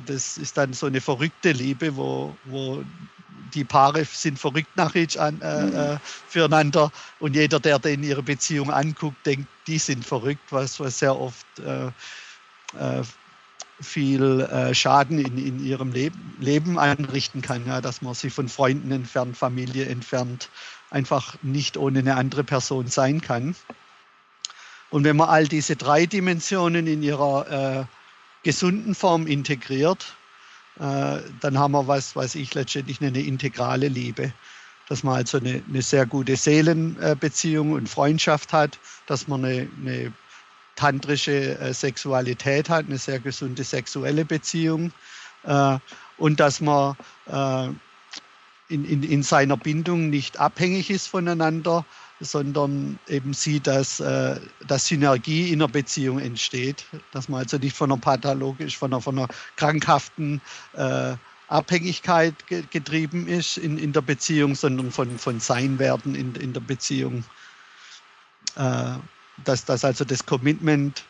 [0.06, 2.84] das ist dann so eine verrückte Liebe, wo, wo
[3.54, 5.76] die Paare sind verrückt nach each an, äh, mhm.
[5.76, 5.98] äh,
[6.28, 11.18] füreinander und jeder, der in ihre Beziehung anguckt, denkt, die sind verrückt, was, was sehr
[11.18, 11.88] oft äh,
[12.78, 13.04] äh,
[13.80, 18.50] viel äh, Schaden in, in ihrem Leben, Leben anrichten kann, ja, dass man sich von
[18.50, 20.50] Freunden entfernt, Familie entfernt,
[20.90, 23.56] einfach nicht ohne eine andere Person sein kann.
[24.90, 27.97] Und wenn man all diese drei Dimensionen in ihrer äh,
[28.44, 30.16] gesunden Form integriert,
[30.80, 34.34] äh, dann haben wir was, was ich letztendlich eine integrale Liebe.
[34.90, 40.14] Dass man also eine, eine sehr gute Seelenbeziehung und Freundschaft hat, dass man eine, eine
[40.76, 44.94] tantrische äh, Sexualität hat, eine sehr gesunde sexuelle Beziehung
[45.44, 45.78] äh,
[46.18, 46.96] und dass man
[47.26, 47.68] äh,
[48.70, 51.86] in, in, in seiner Bindung nicht abhängig ist voneinander,
[52.20, 57.76] sondern eben sieht, dass, äh, dass Synergie in der Beziehung entsteht, dass man also nicht
[57.76, 60.42] von einer pathologisch, von einer, von einer krankhaften
[60.74, 61.16] äh,
[61.48, 66.62] Abhängigkeit ge getrieben ist in, in der Beziehung, sondern von, von Seinwerden in, in der
[66.62, 67.24] Beziehung.
[68.56, 68.96] Äh,
[69.44, 71.06] dass, dass also das Commitment,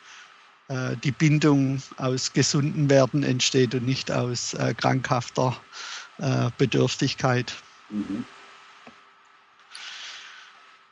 [0.67, 5.55] äh, die Bindung aus gesunden Werten entsteht und nicht aus äh, krankhafter
[6.17, 7.55] äh, Bedürftigkeit.
[7.89, 8.25] Mhm.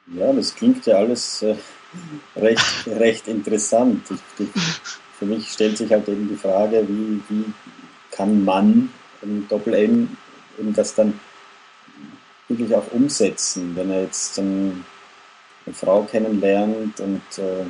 [0.07, 1.55] Ja, das klingt ja alles äh,
[2.35, 4.03] recht, recht interessant.
[4.11, 4.63] Ich, ich,
[5.17, 7.45] für mich stellt sich halt eben die Frage, wie, wie
[8.11, 8.89] kann man
[9.21, 10.15] im Doppel-M
[10.59, 11.19] eben das dann
[12.47, 14.85] wirklich auch umsetzen, wenn er jetzt ähm,
[15.65, 17.65] eine Frau kennenlernt und äh,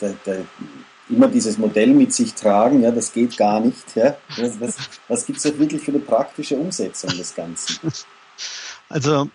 [0.00, 0.44] der, der,
[1.08, 3.96] immer dieses Modell mit sich tragen, ja, das geht gar nicht.
[3.96, 4.16] Ja.
[4.36, 4.76] Was, was,
[5.08, 7.80] was gibt es wirklich für eine praktische Umsetzung des Ganzen?
[8.90, 9.30] Also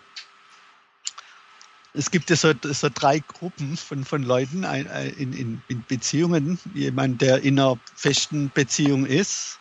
[1.94, 6.58] es gibt ja so, so drei Gruppen von, von Leuten in, in, in Beziehungen.
[6.74, 9.58] Jemand, der in einer festen Beziehung ist,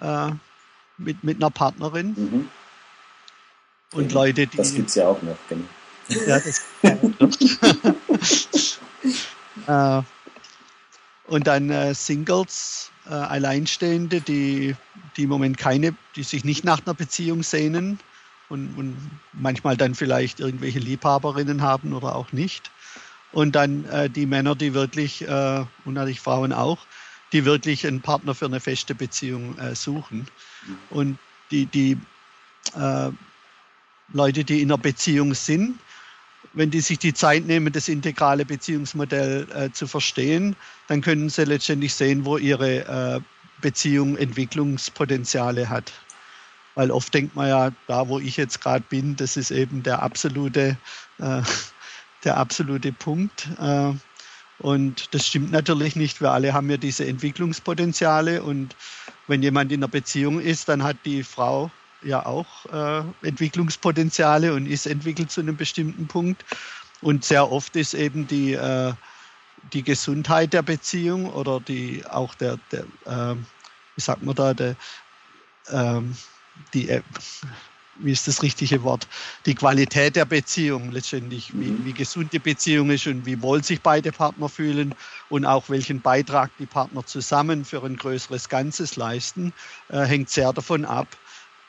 [0.00, 0.32] äh,
[0.98, 2.14] mit, mit einer Partnerin.
[2.16, 2.48] Mhm.
[3.92, 4.56] Und Leute, die.
[4.56, 5.64] Das gibt es ja auch noch, genau.
[6.26, 6.62] Ja, das
[9.66, 10.02] äh,
[11.28, 14.74] Und dann äh, Singles, äh, Alleinstehende, die,
[15.16, 18.00] die im Moment keine, die sich nicht nach einer Beziehung sehnen
[18.48, 18.96] und, und
[19.32, 22.70] manchmal dann vielleicht irgendwelche Liebhaberinnen haben oder auch nicht.
[23.32, 26.78] Und dann äh, die Männer, die wirklich, äh, und natürlich Frauen auch,
[27.32, 30.26] die wirklich einen Partner für eine feste Beziehung äh, suchen.
[30.90, 31.18] Und
[31.50, 31.98] die, die
[32.74, 33.10] äh,
[34.12, 35.78] Leute, die in einer Beziehung sind,
[36.54, 40.56] wenn die sich die Zeit nehmen, das integrale Beziehungsmodell äh, zu verstehen,
[40.86, 43.20] dann können sie letztendlich sehen, wo ihre äh,
[43.60, 45.92] Beziehung Entwicklungspotenziale hat.
[46.78, 50.00] Weil oft denkt man ja, da wo ich jetzt gerade bin, das ist eben der
[50.00, 50.76] absolute,
[51.18, 51.42] äh,
[52.24, 53.48] der absolute Punkt.
[53.58, 53.94] Äh,
[54.60, 56.20] und das stimmt natürlich nicht.
[56.20, 58.44] Wir alle haben ja diese Entwicklungspotenziale.
[58.44, 58.76] Und
[59.26, 61.68] wenn jemand in einer Beziehung ist, dann hat die Frau
[62.04, 66.44] ja auch äh, Entwicklungspotenziale und ist entwickelt zu einem bestimmten Punkt.
[67.00, 68.92] Und sehr oft ist eben die, äh,
[69.72, 73.34] die Gesundheit der Beziehung oder die auch der, der äh,
[73.96, 74.76] wie sagt man da, der,
[75.70, 76.14] ähm,
[76.74, 77.02] die, äh,
[78.00, 79.06] wie ist das richtige Wort,
[79.46, 81.84] die Qualität der Beziehung letztendlich, wie, mhm.
[81.84, 84.94] wie gesund die Beziehung ist und wie wohl sich beide Partner fühlen
[85.28, 89.52] und auch welchen Beitrag die Partner zusammen für ein größeres Ganzes leisten,
[89.88, 91.08] äh, hängt sehr davon ab,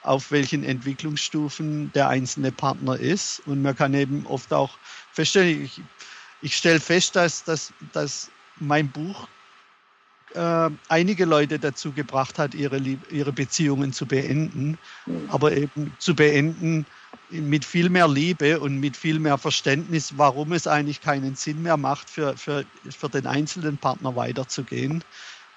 [0.04, 3.42] auf welchen Entwicklungsstufen der einzelne Partner ist.
[3.46, 4.78] Und man kann eben oft auch
[5.12, 5.82] feststellen, ich,
[6.42, 9.28] ich stelle fest, dass, dass, dass mein Buch
[10.40, 12.78] äh, einige Leute dazu gebracht hat, ihre,
[13.12, 14.78] ihre Beziehungen zu beenden,
[15.28, 16.86] aber eben zu beenden
[17.30, 21.76] mit viel mehr Liebe und mit viel mehr Verständnis, warum es eigentlich keinen Sinn mehr
[21.76, 25.04] macht, für, für, für den einzelnen Partner weiterzugehen.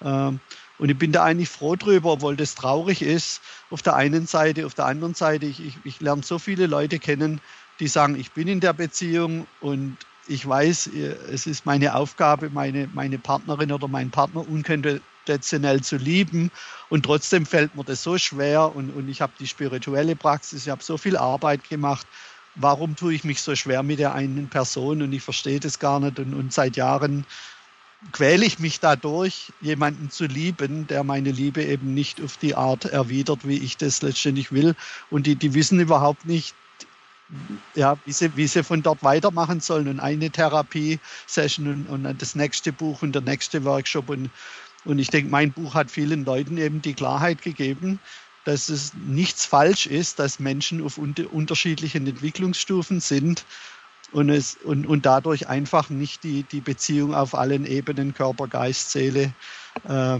[0.03, 0.39] Ähm,
[0.79, 3.41] und ich bin da eigentlich froh drüber, obwohl das traurig ist.
[3.69, 6.99] Auf der einen Seite, auf der anderen Seite, ich, ich, ich lerne so viele Leute
[6.99, 7.39] kennen,
[7.79, 10.89] die sagen, ich bin in der Beziehung und ich weiß,
[11.31, 16.51] es ist meine Aufgabe, meine, meine Partnerin oder meinen Partner unkonditionell zu lieben.
[16.89, 20.69] Und trotzdem fällt mir das so schwer und, und ich habe die spirituelle Praxis, ich
[20.69, 22.07] habe so viel Arbeit gemacht.
[22.55, 25.99] Warum tue ich mich so schwer mit der einen Person und ich verstehe das gar
[25.99, 27.25] nicht und, und seit Jahren
[28.11, 32.85] quäle ich mich dadurch, jemanden zu lieben, der meine Liebe eben nicht auf die Art
[32.85, 34.75] erwidert, wie ich das letztendlich will.
[35.09, 36.53] Und die, die wissen überhaupt nicht,
[37.75, 39.87] ja, wie sie, wie sie von dort weitermachen sollen.
[39.87, 44.09] Und eine Therapie-Session und, und das nächste Buch und der nächste Workshop.
[44.09, 44.29] Und,
[44.85, 47.99] und ich denke, mein Buch hat vielen Leuten eben die Klarheit gegeben,
[48.45, 53.45] dass es nichts falsch ist, dass Menschen auf unter, unterschiedlichen Entwicklungsstufen sind
[54.11, 58.91] und, es, und, und dadurch einfach nicht die, die Beziehung auf allen Ebenen, Körper, Geist,
[58.91, 59.33] Seele,
[59.87, 60.19] äh,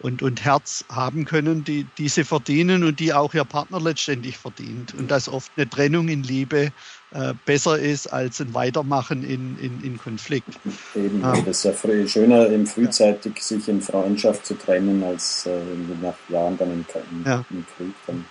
[0.00, 4.94] und, und Herz haben können, die diese verdienen und die auch ihr Partner letztendlich verdient.
[4.94, 6.72] Und dass oft eine Trennung in Liebe
[7.10, 10.58] äh, besser ist als ein Weitermachen in, in, in Konflikt.
[10.94, 11.32] Eben, ah.
[11.32, 15.58] das ist ja früh, schöner, eben frühzeitig sich in Freundschaft zu trennen, als äh,
[16.00, 17.44] nach Jahren dann im, im, ja.
[17.50, 17.94] im Krieg.
[18.06, 18.24] Dann.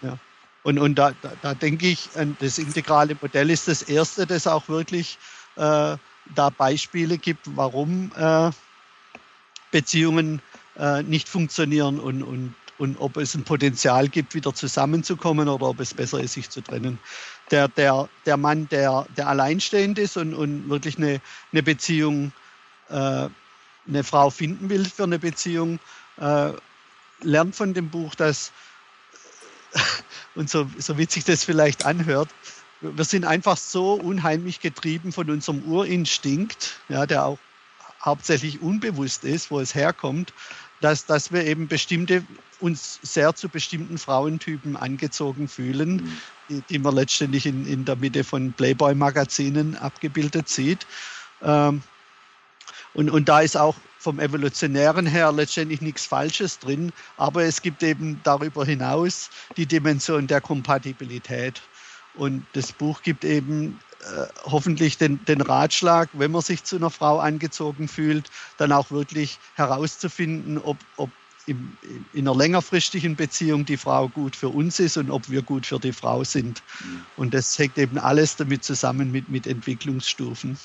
[0.00, 0.18] Ja.
[0.62, 2.08] Und, und da, da, da denke ich,
[2.40, 5.18] das integrale Modell ist das erste, das auch wirklich
[5.56, 5.96] äh,
[6.34, 8.50] da Beispiele gibt, warum äh,
[9.72, 10.40] Beziehungen
[10.78, 15.80] äh, nicht funktionieren und, und, und ob es ein Potenzial gibt, wieder zusammenzukommen oder ob
[15.80, 16.98] es besser ist, sich zu trennen.
[17.50, 21.20] Der, der, der Mann, der, der alleinstehend ist und, und wirklich eine,
[21.52, 22.32] eine Beziehung,
[22.88, 23.28] äh,
[23.88, 25.78] eine Frau finden will für eine Beziehung,
[26.18, 26.52] äh,
[27.20, 28.52] lernt von dem Buch, dass,
[30.34, 32.28] und so, so witzig das vielleicht anhört,
[32.80, 37.38] wir sind einfach so unheimlich getrieben von unserem Urinstinkt, ja, der auch
[38.04, 40.32] hauptsächlich unbewusst ist, wo es herkommt,
[40.80, 42.24] dass, dass wir eben bestimmte,
[42.60, 46.18] uns sehr zu bestimmten Frauentypen angezogen fühlen, mhm.
[46.48, 50.86] die, die man letztendlich in, in der Mitte von Playboy-Magazinen abgebildet sieht.
[51.42, 51.82] Ähm,
[52.94, 57.82] und, und da ist auch vom Evolutionären her letztendlich nichts Falsches drin, aber es gibt
[57.82, 61.62] eben darüber hinaus die Dimension der Kompatibilität.
[62.14, 63.78] Und das Buch gibt eben
[64.44, 69.38] hoffentlich den, den Ratschlag, wenn man sich zu einer Frau angezogen fühlt, dann auch wirklich
[69.54, 71.10] herauszufinden, ob, ob
[71.46, 71.76] im,
[72.12, 75.78] in einer längerfristigen Beziehung die Frau gut für uns ist und ob wir gut für
[75.78, 76.62] die Frau sind.
[76.80, 77.04] Mhm.
[77.16, 80.58] Und das hängt eben alles damit zusammen mit, mit Entwicklungsstufen.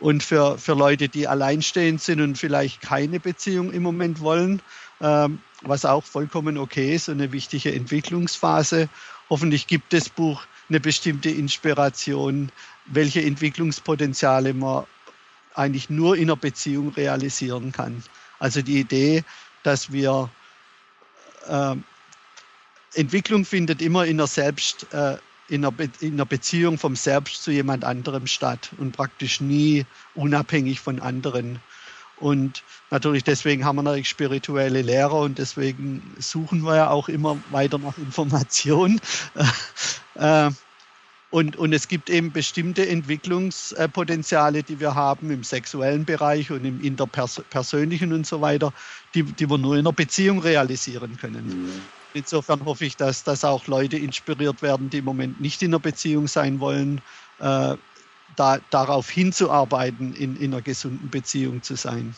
[0.00, 4.62] Und für, für Leute, die alleinstehend sind und vielleicht keine Beziehung im Moment wollen,
[5.00, 8.88] ähm, was auch vollkommen okay ist, und eine wichtige Entwicklungsphase.
[9.28, 12.50] Hoffentlich gibt das Buch eine bestimmte Inspiration,
[12.86, 14.86] welche Entwicklungspotenziale man
[15.54, 18.02] eigentlich nur in einer Beziehung realisieren kann.
[18.38, 19.24] Also die Idee,
[19.64, 20.30] dass wir
[21.48, 21.74] äh,
[22.94, 25.18] Entwicklung findet immer in einer Selbst, äh,
[25.48, 30.80] in, einer in einer Beziehung vom Selbst zu jemand anderem statt und praktisch nie unabhängig
[30.80, 31.60] von anderen.
[32.20, 37.38] Und natürlich deswegen haben wir natürlich spirituelle Lehrer und deswegen suchen wir ja auch immer
[37.50, 39.00] weiter nach Informationen.
[40.16, 40.50] Äh,
[41.30, 46.80] und, und es gibt eben bestimmte Entwicklungspotenziale, die wir haben im sexuellen Bereich und im
[46.82, 48.72] interpersönlichen und so weiter,
[49.14, 51.46] die, die wir nur in einer Beziehung realisieren können.
[51.46, 51.80] Mhm.
[52.14, 55.78] Insofern hoffe ich, dass, dass auch Leute inspiriert werden, die im Moment nicht in einer
[55.78, 57.00] Beziehung sein wollen,
[57.38, 57.76] äh,
[58.36, 62.14] da, darauf hinzuarbeiten, in, in einer gesunden Beziehung zu sein.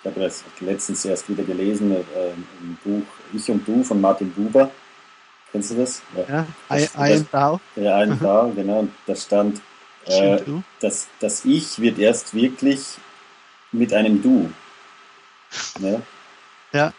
[0.00, 4.32] Ich habe das letztens erst wieder gelesen, äh, im Buch Ich und Du von Martin
[4.32, 4.70] Buber
[5.52, 6.02] Kennst du das?
[6.28, 7.60] Ja, I, I Thou.
[7.76, 8.78] Ja, I am Thou, genau.
[8.80, 9.60] Und da stand,
[10.06, 10.40] äh,
[10.80, 12.96] dass das Ich wird erst wirklich
[13.70, 14.50] mit einem Du.
[15.78, 16.00] Ne?
[16.72, 16.92] Ja.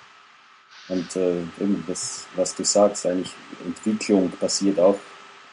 [0.87, 1.41] Und äh,
[1.87, 3.33] das, was du sagst, eigentlich
[3.65, 4.99] Entwicklung passiert auch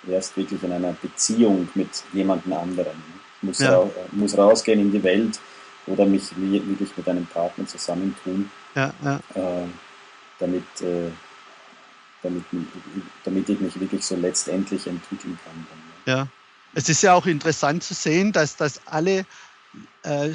[0.09, 3.03] erst wirklich in einer Beziehung mit jemandem anderen.
[3.37, 3.79] Ich muss, ja.
[3.79, 5.39] ra muss rausgehen in die Welt
[5.87, 9.17] oder mich wirklich mit einem Partner zusammentun, ja, ja.
[9.35, 9.67] Äh,
[10.39, 11.11] damit äh,
[12.23, 12.45] damit,
[13.25, 15.67] damit ich mich wirklich so letztendlich entwickeln kann.
[16.07, 16.29] Ja,
[16.75, 19.25] es ist ja auch interessant zu sehen, dass, dass alle
[20.03, 20.31] äh,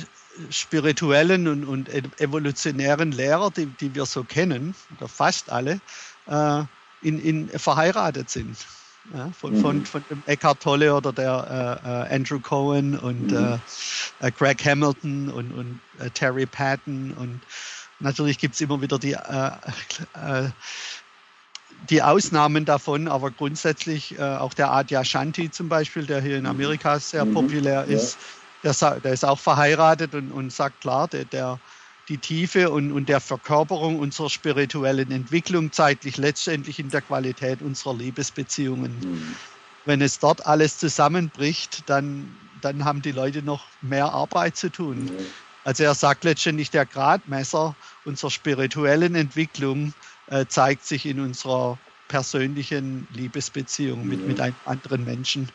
[0.50, 1.90] spirituellen und, und,
[2.20, 5.80] evolutionären Lehrer, die, die wir so kennen, oder fast alle,
[6.28, 6.64] äh,
[7.02, 8.58] in, in, verheiratet sind.
[9.14, 9.62] Ja, von, mhm.
[9.62, 13.60] von, von dem Eckhart Tolle oder der äh, äh Andrew Cohen und mhm.
[14.20, 15.80] Äh, äh, Greg Hamilton und, und
[16.16, 17.40] Terry Patton und
[18.00, 19.16] natürlich gibt es immer wieder die
[21.90, 26.46] die Ausnahmen davon, aber grundsätzlich äh, auch der Adya Shanti zum Beispiel, der hier in
[26.46, 27.34] Amerika sehr mhm.
[27.34, 28.18] populär ist,
[28.64, 28.74] ja.
[28.74, 31.60] der, der, ist auch verheiratet und, und sagt klar, der, der,
[32.10, 37.96] die Tiefe und, und der Verkörperung unserer spirituellen Entwicklung zeitlich letztendlich in der Qualität unserer
[37.96, 38.92] Liebesbeziehungen.
[39.00, 39.36] Mhm.
[39.86, 45.06] Wenn es dort alles zusammenbricht, dann, dann haben die Leute noch mehr Arbeit zu tun.
[45.06, 45.26] Mhm.
[45.64, 47.76] Also er sagt letztendlich, der Gradmesser
[48.06, 49.94] unserer spirituellen Entwicklung
[50.28, 55.50] äh, zeigt sich in unserer persönlichen Liebesbeziehung mit, mit einem anderen Menschen.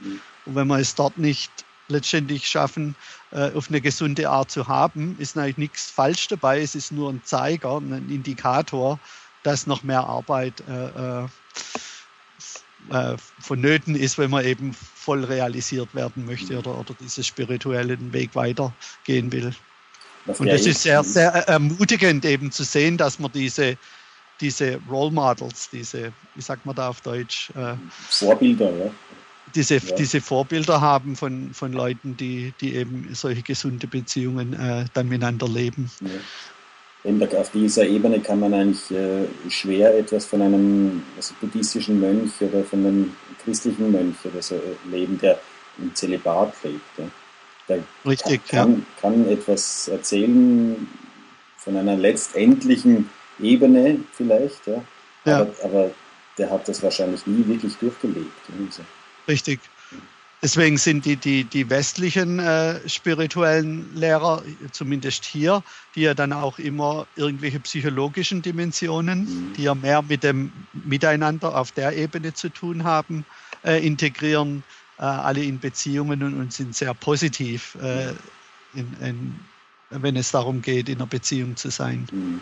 [0.46, 1.50] Und wenn wir es dort nicht
[1.90, 2.94] letztendlich schaffen,
[3.32, 6.60] äh, auf eine gesunde Art zu haben, ist natürlich nichts falsch dabei.
[6.60, 8.98] Es ist nur ein Zeiger, ein Indikator,
[9.42, 11.26] dass noch mehr Arbeit äh, äh,
[12.90, 18.34] äh vonnöten ist, wenn man eben voll realisiert werden möchte oder, oder diesen spirituellen Weg
[18.34, 19.52] weitergehen will.
[20.26, 23.78] Und das ist sehr, sehr ermutigend eben zu sehen, dass man diese
[24.40, 27.50] diese Role Models, diese, wie sagt man da auf Deutsch?
[27.50, 27.74] Äh,
[28.08, 28.90] Vorbilder, ja.
[29.54, 29.94] Diese, ja.
[29.96, 35.48] diese Vorbilder haben von, von Leuten, die, die eben solche gesunde Beziehungen äh, dann miteinander
[35.48, 35.90] leben.
[36.00, 37.26] Ja.
[37.38, 42.64] auf dieser Ebene kann man eigentlich äh, schwer etwas von einem also buddhistischen Mönch oder
[42.64, 45.40] von einem christlichen Mönch oder so äh, leben, der
[45.78, 46.98] im Zölibat lebt.
[46.98, 47.04] Ja.
[47.68, 49.00] Der Richtig, kann, ja.
[49.00, 50.88] kann etwas erzählen
[51.56, 53.08] von einer letztendlichen
[53.40, 54.82] Ebene vielleicht, ja.
[55.24, 55.40] ja.
[55.40, 55.90] Aber, aber,
[56.38, 58.48] der hat das wahrscheinlich nie wirklich durchgelebt.
[59.28, 59.60] Richtig.
[60.42, 64.42] Deswegen sind die, die, die westlichen äh, spirituellen Lehrer,
[64.72, 65.62] zumindest hier,
[65.94, 69.52] die ja dann auch immer irgendwelche psychologischen Dimensionen, mhm.
[69.54, 73.26] die ja mehr mit dem Miteinander auf der Ebene zu tun haben,
[73.64, 74.62] äh, integrieren,
[74.98, 78.12] äh, alle in Beziehungen und, und, sind sehr positiv, äh,
[78.72, 79.40] in, in,
[79.90, 82.08] wenn es darum geht, in einer Beziehung zu sein.
[82.10, 82.40] Mhm.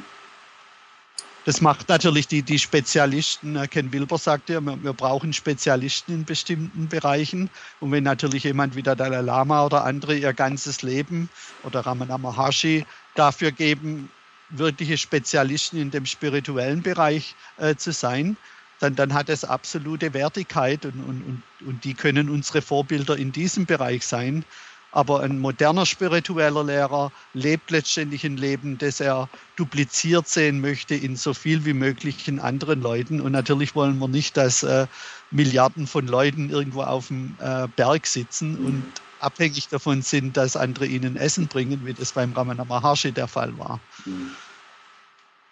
[1.45, 6.13] Das macht natürlich die, die Spezialisten, äh, Ken Wilber sagt ja, wir, wir, brauchen Spezialisten
[6.13, 7.49] in bestimmten Bereichen.
[7.81, 11.31] Und wenn natürlich jemand wie der Dalai Lama oder andere ihr ganzes Leben
[11.63, 12.85] oder Ramana Maharshi
[13.15, 14.11] dafür geben,
[14.51, 18.37] wirkliche Spezialisten in dem spirituellen Bereich äh, zu sein,
[18.81, 23.33] dann, dann hat es absolute Wertigkeit und, und, und, und die können unsere Vorbilder in
[23.33, 24.45] diesem Bereich sein.
[24.91, 31.15] Aber ein moderner spiritueller Lehrer lebt letztendlich ein Leben, das er dupliziert sehen möchte in
[31.15, 33.21] so viel wie möglich in anderen Leuten.
[33.21, 34.87] Und natürlich wollen wir nicht, dass äh,
[35.31, 38.83] Milliarden von Leuten irgendwo auf dem äh, Berg sitzen und
[39.21, 43.57] abhängig davon sind, dass andere ihnen Essen bringen, wie das beim Ramana Maharshi der Fall
[43.59, 43.81] war.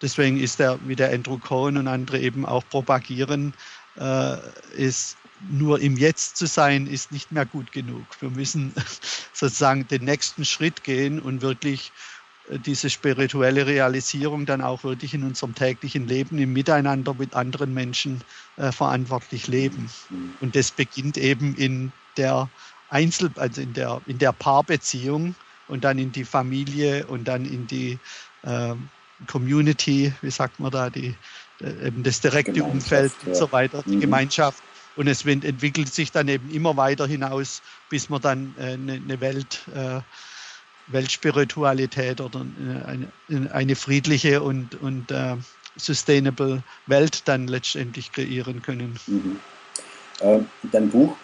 [0.01, 3.55] Deswegen ist er, wie der Andrew Cohen und andere eben auch propagieren,
[3.99, 4.37] äh,
[4.76, 5.16] ist
[5.51, 8.05] nur im Jetzt zu sein, ist nicht mehr gut genug.
[8.20, 8.72] Wir müssen
[9.32, 11.93] sozusagen den nächsten Schritt gehen und wirklich
[12.51, 17.74] äh, diese spirituelle Realisierung dann auch wirklich in unserem täglichen Leben, im Miteinander mit anderen
[17.74, 18.22] Menschen
[18.57, 19.91] äh, verantwortlich leben.
[20.41, 22.49] Und das beginnt eben in der
[22.89, 25.34] Einzel, also in der, in der Paarbeziehung
[25.68, 27.99] und dann in die Familie und dann in die
[28.43, 28.74] äh,
[29.26, 31.14] Community, wie sagt man da, die,
[31.61, 34.01] äh, eben das direkte Umfeld und so weiter, die mhm.
[34.01, 34.62] Gemeinschaft.
[34.97, 39.20] Und es entwickelt sich dann eben immer weiter hinaus, bis man dann eine, äh, eine
[39.20, 40.01] Welt, äh,
[40.88, 42.47] Weltspiritualität oder
[42.86, 43.11] eine,
[43.53, 45.12] eine friedliche und, und
[45.76, 48.99] sustainable Welt dann letztendlich kreieren können.
[49.07, 49.40] Mhm.
[50.20, 51.16] Äh, dein Buch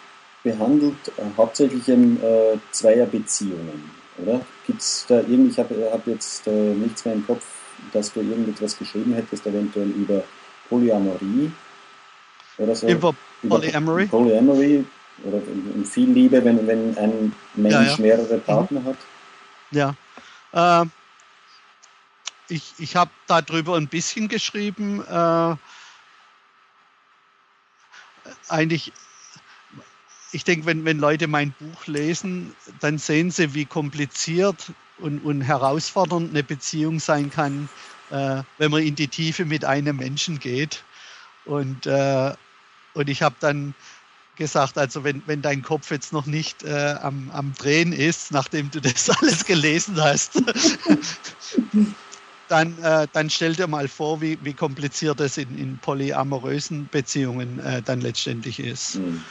[0.43, 4.45] behandelt äh, hauptsächlich in, äh, Zweierbeziehungen, oder?
[4.67, 7.45] Gibt es da irgendwie, ich habe hab jetzt äh, nichts mehr im Kopf,
[7.91, 10.23] dass du irgendetwas geschrieben hättest, eventuell über
[10.69, 11.51] Polyamorie
[12.57, 12.87] oder so?
[12.87, 13.15] Über
[13.49, 14.05] Polyamory?
[14.07, 14.85] Polyamory
[15.23, 15.41] oder
[15.85, 17.97] viel Liebe, wenn, wenn ein Mensch ja, ja.
[17.97, 18.85] mehrere Partner mhm.
[18.85, 18.97] hat?
[19.71, 19.95] Ja.
[20.53, 20.85] Äh,
[22.49, 25.03] ich ich habe darüber ein bisschen geschrieben.
[25.03, 25.55] Äh,
[28.49, 28.91] eigentlich,
[30.31, 35.41] ich denke, wenn, wenn Leute mein Buch lesen, dann sehen sie, wie kompliziert und, und
[35.41, 37.69] herausfordernd eine Beziehung sein kann,
[38.09, 40.83] äh, wenn man in die Tiefe mit einem Menschen geht.
[41.45, 42.33] Und, äh,
[42.93, 43.73] und ich habe dann
[44.35, 48.71] gesagt, also wenn, wenn dein Kopf jetzt noch nicht äh, am, am Drehen ist, nachdem
[48.71, 50.41] du das alles gelesen hast,
[52.47, 57.59] dann, äh, dann stell dir mal vor, wie, wie kompliziert das in, in polyamorösen Beziehungen
[57.59, 58.95] äh, dann letztendlich ist.
[58.95, 59.23] Mhm.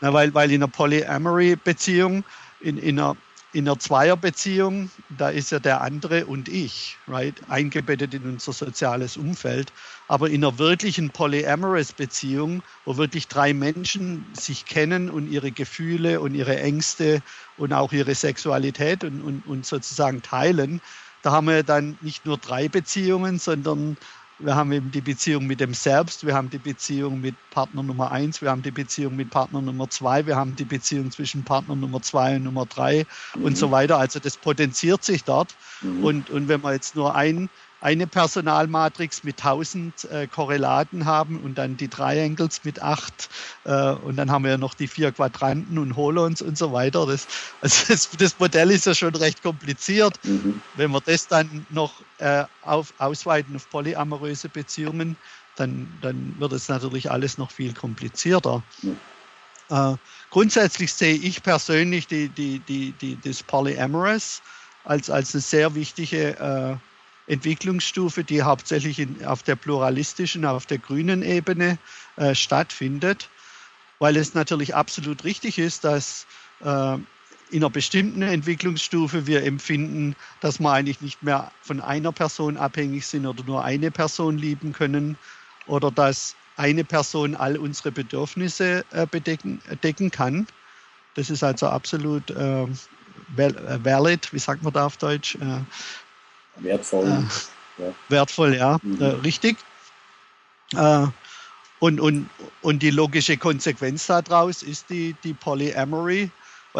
[0.00, 2.24] Na, weil, weil in einer Polyamory-Beziehung,
[2.60, 3.16] in, in einer
[3.52, 9.16] in einer Zweierbeziehung, da ist ja der andere und ich, right, eingebettet in unser soziales
[9.16, 9.72] Umfeld.
[10.08, 16.20] Aber in einer wirklichen polyamorous Beziehung, wo wirklich drei Menschen sich kennen und ihre Gefühle
[16.20, 17.22] und ihre Ängste
[17.56, 20.80] und auch ihre Sexualität und, und, und sozusagen teilen,
[21.22, 23.96] da haben wir dann nicht nur drei Beziehungen, sondern
[24.40, 28.10] wir haben eben die Beziehung mit dem Selbst, wir haben die Beziehung mit Partner Nummer
[28.10, 31.76] eins, wir haben die Beziehung mit Partner Nummer zwei, wir haben die Beziehung zwischen Partner
[31.76, 33.44] Nummer zwei und Nummer drei mhm.
[33.44, 33.72] und so mhm.
[33.72, 33.98] weiter.
[33.98, 35.54] Also das potenziert sich dort.
[35.82, 36.04] Mhm.
[36.04, 37.50] Und, und wenn man jetzt nur ein
[37.80, 43.28] eine Personalmatrix mit 1000 äh, Korrelaten haben und dann die Triangles mit 8
[43.64, 47.06] äh, und dann haben wir ja noch die vier Quadranten und Holons und so weiter.
[47.06, 47.26] Das,
[47.62, 50.18] also das, das Modell ist ja schon recht kompliziert.
[50.24, 50.60] Mhm.
[50.74, 55.16] Wenn wir das dann noch äh, auf, ausweiten auf polyamoröse Beziehungen,
[55.56, 58.62] dann, dann wird es natürlich alles noch viel komplizierter.
[58.82, 58.96] Mhm.
[59.70, 59.94] Äh,
[60.30, 64.42] grundsätzlich sehe ich persönlich die, die, die, die, das Polyamorous
[64.84, 66.89] als, als eine sehr wichtige äh,
[67.30, 71.78] Entwicklungsstufe, die hauptsächlich in, auf der pluralistischen, auf der grünen Ebene
[72.16, 73.28] äh, stattfindet,
[74.00, 76.26] weil es natürlich absolut richtig ist, dass
[76.60, 76.96] äh,
[77.50, 83.06] in einer bestimmten Entwicklungsstufe wir empfinden, dass wir eigentlich nicht mehr von einer Person abhängig
[83.06, 85.16] sind oder nur eine Person lieben können
[85.66, 90.46] oder dass eine Person all unsere Bedürfnisse äh, bedecken, decken kann.
[91.14, 95.36] Das ist also absolut äh, äh valid, wie sagt man da auf Deutsch?
[95.36, 95.60] Äh,
[96.60, 97.06] Wertvoll.
[97.06, 97.94] Äh, ja.
[98.08, 99.00] Wertvoll, ja, mhm.
[99.00, 99.56] äh, richtig.
[100.74, 101.06] Äh,
[101.78, 102.28] und, und,
[102.62, 106.30] und die logische Konsequenz daraus ist die, die Polyamory.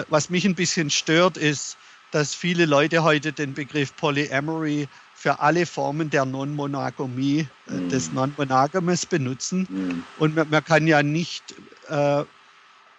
[0.08, 1.76] Was mich ein bisschen stört, ist,
[2.12, 7.88] dass viele Leute heute den Begriff Polyamory für alle Formen der Non-Monogamie, äh, mhm.
[7.88, 9.66] des Non-Monogames benutzen.
[9.68, 10.04] Mhm.
[10.18, 11.54] Und man, man, kann ja nicht
[11.88, 12.24] äh,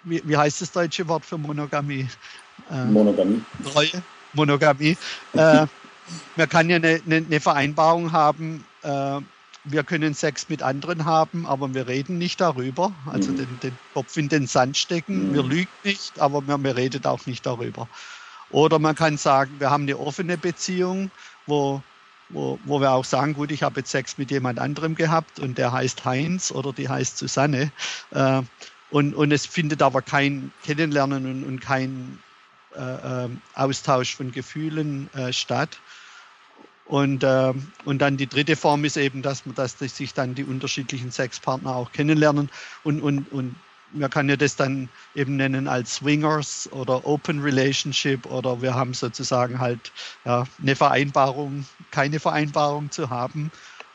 [0.03, 2.07] wie, wie heißt das deutsche Wort für Monogamie?
[2.69, 3.41] Äh, Monogamie.
[3.71, 4.03] Treue,
[4.33, 4.97] Monogamie.
[5.33, 5.65] Äh,
[6.35, 9.19] man kann ja eine, eine, eine Vereinbarung haben, äh,
[9.63, 12.93] wir können Sex mit anderen haben, aber wir reden nicht darüber.
[13.05, 13.37] Also mhm.
[13.37, 15.29] den, den, Kopf in den Sand stecken.
[15.29, 15.33] Mhm.
[15.33, 17.87] Wir lügen nicht, aber wir, wir reden auch nicht darüber.
[18.49, 21.11] Oder man kann sagen, wir haben eine offene Beziehung,
[21.45, 21.81] wo,
[22.29, 25.57] wo, wo wir auch sagen, gut, ich habe jetzt Sex mit jemand anderem gehabt und
[25.57, 27.71] der heißt Heinz oder die heißt Susanne.
[28.11, 28.41] Äh,
[28.89, 32.19] und, und es findet aber kein Kennenlernen und, und kein
[32.75, 35.79] äh, äh Austausch von Gefühlen äh, statt.
[36.91, 37.53] Und, äh,
[37.85, 41.93] und dann die dritte Form ist eben, dass, dass sich dann die unterschiedlichen Sexpartner auch
[41.93, 42.49] kennenlernen.
[42.83, 43.55] Und, und, und
[43.93, 48.93] man kann ja das dann eben nennen als Swingers oder Open Relationship oder wir haben
[48.93, 49.93] sozusagen halt
[50.25, 53.51] ja, eine Vereinbarung, keine Vereinbarung zu haben.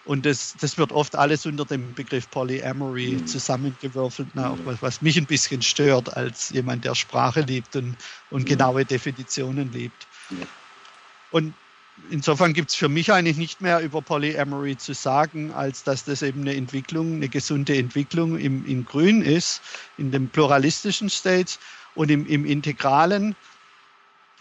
[0.07, 3.27] Und das, das wird oft alles unter dem Begriff Polyamory mhm.
[3.27, 7.95] zusammengewürfelt, na, auch was, was, mich ein bisschen stört als jemand, der Sprache liebt und,
[8.31, 8.47] und mhm.
[8.47, 10.07] genaue Definitionen liebt.
[11.31, 11.53] Und
[12.11, 16.23] insofern gibt es für mich eigentlich nicht mehr über Polyamory zu sagen, als dass das
[16.23, 19.63] eben eine Entwicklung, eine gesunde Entwicklung im, im Grün ist,
[19.99, 21.59] in dem pluralistischen States
[21.95, 23.35] und im, im Integralen.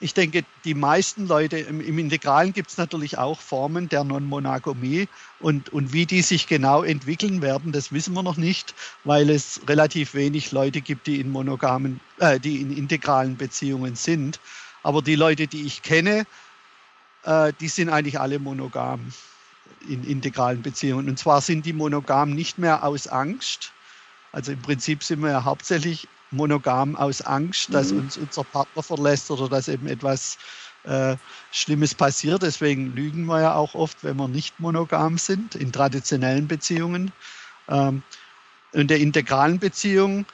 [0.01, 5.07] Ich denke, die meisten Leute im, im Integralen gibt es natürlich auch Formen der Non-Monogamie
[5.39, 8.75] und, und wie die sich genau entwickeln werden, das wissen wir noch nicht,
[9.05, 14.41] weil es relativ wenig Leute gibt, die in monogamen, äh, die in integralen Beziehungen sind.
[14.83, 16.25] Aber die Leute, die ich kenne,
[17.25, 19.11] äh, die sind eigentlich alle monogam
[19.87, 21.09] in integralen Beziehungen.
[21.09, 23.71] Und zwar sind die monogam nicht mehr aus Angst.
[24.31, 27.99] Also im Prinzip sind wir ja hauptsächlich monogam aus Angst, dass mhm.
[27.99, 30.37] uns unser Partner verlässt oder dass eben etwas
[30.83, 31.15] äh,
[31.51, 32.43] Schlimmes passiert.
[32.43, 37.11] Deswegen lügen wir ja auch oft, wenn wir nicht monogam sind, in traditionellen Beziehungen.
[37.69, 38.03] Ähm,
[38.73, 40.25] in der integralen Beziehung,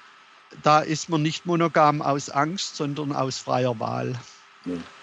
[0.63, 4.19] da ist man nicht monogam aus Angst, sondern aus freier Wahl.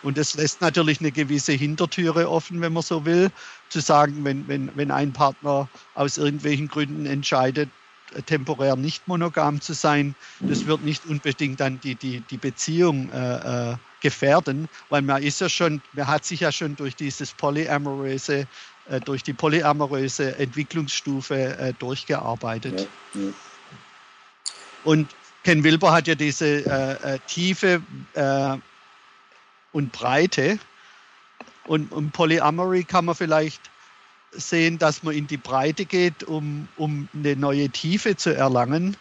[0.02, 3.30] Und das lässt natürlich eine gewisse Hintertüre offen, wenn man so will,
[3.68, 7.68] zu sagen, wenn, wenn, wenn ein Partner aus irgendwelchen Gründen entscheidet,
[8.26, 13.72] temporär nicht monogam zu sein, das wird nicht unbedingt dann die, die, die Beziehung äh,
[13.72, 18.46] äh, gefährden, weil man ist ja schon, man hat sich ja schon durch dieses polyamoröse,
[18.88, 22.88] äh, durch die polyamoröse Entwicklungsstufe äh, durchgearbeitet.
[23.14, 23.32] Ja, ja.
[24.84, 25.08] Und
[25.44, 27.82] Ken Wilber hat ja diese äh, äh, tiefe
[29.72, 30.58] und Breite.
[31.66, 33.60] Und im Polyamory kann man vielleicht
[34.32, 38.96] sehen, dass man in die Breite geht, um, um eine neue Tiefe zu erlangen.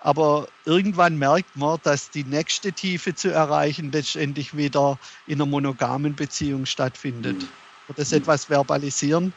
[0.00, 6.14] Aber irgendwann merkt man, dass die nächste Tiefe zu erreichen letztendlich wieder in einer monogamen
[6.14, 7.42] Beziehung stattfindet.
[7.42, 7.94] Mhm.
[7.96, 9.32] Das etwas verbalisieren?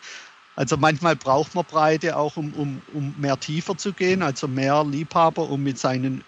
[0.56, 4.84] Also manchmal braucht man Breite auch, um, um, um mehr tiefer zu gehen, also mehr
[4.84, 6.24] Liebhaber, um mit seinen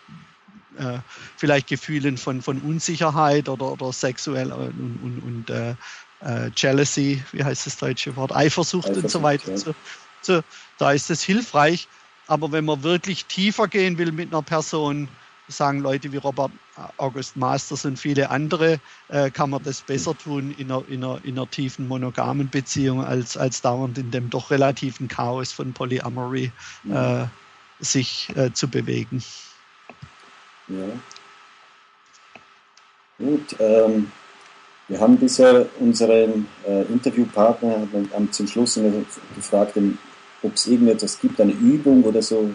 [0.78, 1.00] äh,
[1.38, 5.76] vielleicht Gefühlen von, von Unsicherheit oder, oder sexuell und, und, und äh,
[6.22, 9.52] äh, Jealousy, wie heißt das deutsche Wort, Eifersucht, Eifersucht und so weiter.
[9.52, 9.58] Ja.
[9.58, 9.76] So,
[10.22, 10.42] so,
[10.78, 11.88] da ist es hilfreich.
[12.28, 15.10] Aber wenn man wirklich tiefer gehen will mit einer Person,
[15.48, 16.52] sagen Leute wie Robert
[16.98, 21.20] August Masters und viele andere, äh, kann man das besser tun in einer, in, einer,
[21.26, 26.52] in einer tiefen monogamen Beziehung als, als dauernd in dem doch relativen Chaos von Polyamory
[26.90, 27.26] äh,
[27.80, 29.22] sich äh, zu bewegen.
[30.72, 30.88] Ja.
[33.26, 34.12] Gut, ähm,
[34.88, 38.80] wir haben bisher unseren äh, Interviewpartner haben zum Schluss
[39.36, 39.78] gefragt,
[40.44, 42.50] ob es irgendetwas gibt, eine Übung oder so,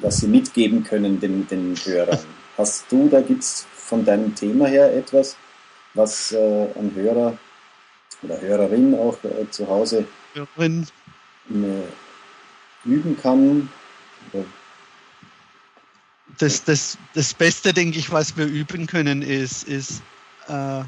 [0.00, 2.18] was sie mitgeben können den, den Hörern.
[2.56, 5.36] Hast du, da gibt es von deinem Thema her etwas,
[5.94, 7.36] was äh, ein Hörer
[8.22, 10.86] oder Hörerin auch äh, zu Hause Hörerin.
[12.84, 13.68] üben kann?
[14.32, 14.44] Oder
[16.38, 20.02] das, das, das Beste, denke ich, was wir üben können, ist, ist
[20.48, 20.82] äh,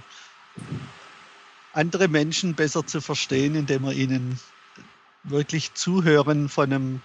[1.72, 4.38] andere Menschen besser zu verstehen, indem wir ihnen
[5.24, 7.02] wirklich zuhören von einem,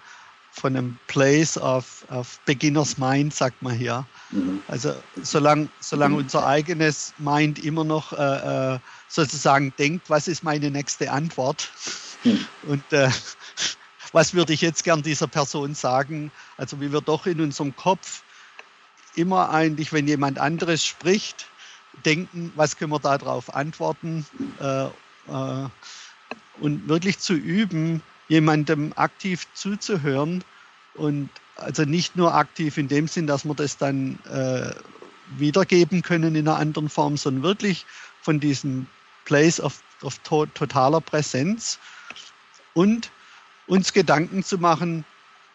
[0.51, 4.05] von einem Place of, of Beginner's Mind, sagt man hier.
[4.31, 4.61] Mhm.
[4.67, 10.71] Also solange, solange unser eigenes Mind immer noch äh, äh, sozusagen denkt, was ist meine
[10.71, 11.69] nächste Antwort?
[12.23, 12.45] Mhm.
[12.63, 13.09] Und äh,
[14.11, 16.31] was würde ich jetzt gern dieser Person sagen?
[16.57, 18.23] Also wie wir doch in unserem Kopf
[19.15, 21.47] immer eigentlich, wenn jemand anderes spricht,
[22.05, 24.25] denken, was können wir darauf antworten?
[24.59, 25.69] Äh, äh,
[26.59, 30.43] und wirklich zu üben, jemandem aktiv zuzuhören
[30.95, 34.73] und also nicht nur aktiv in dem Sinn, dass wir das dann äh,
[35.37, 37.85] wiedergeben können in einer anderen Form, sondern wirklich
[38.21, 38.87] von diesem
[39.25, 41.79] Place of, of to totaler Präsenz
[42.73, 43.11] und
[43.67, 45.05] uns Gedanken zu machen,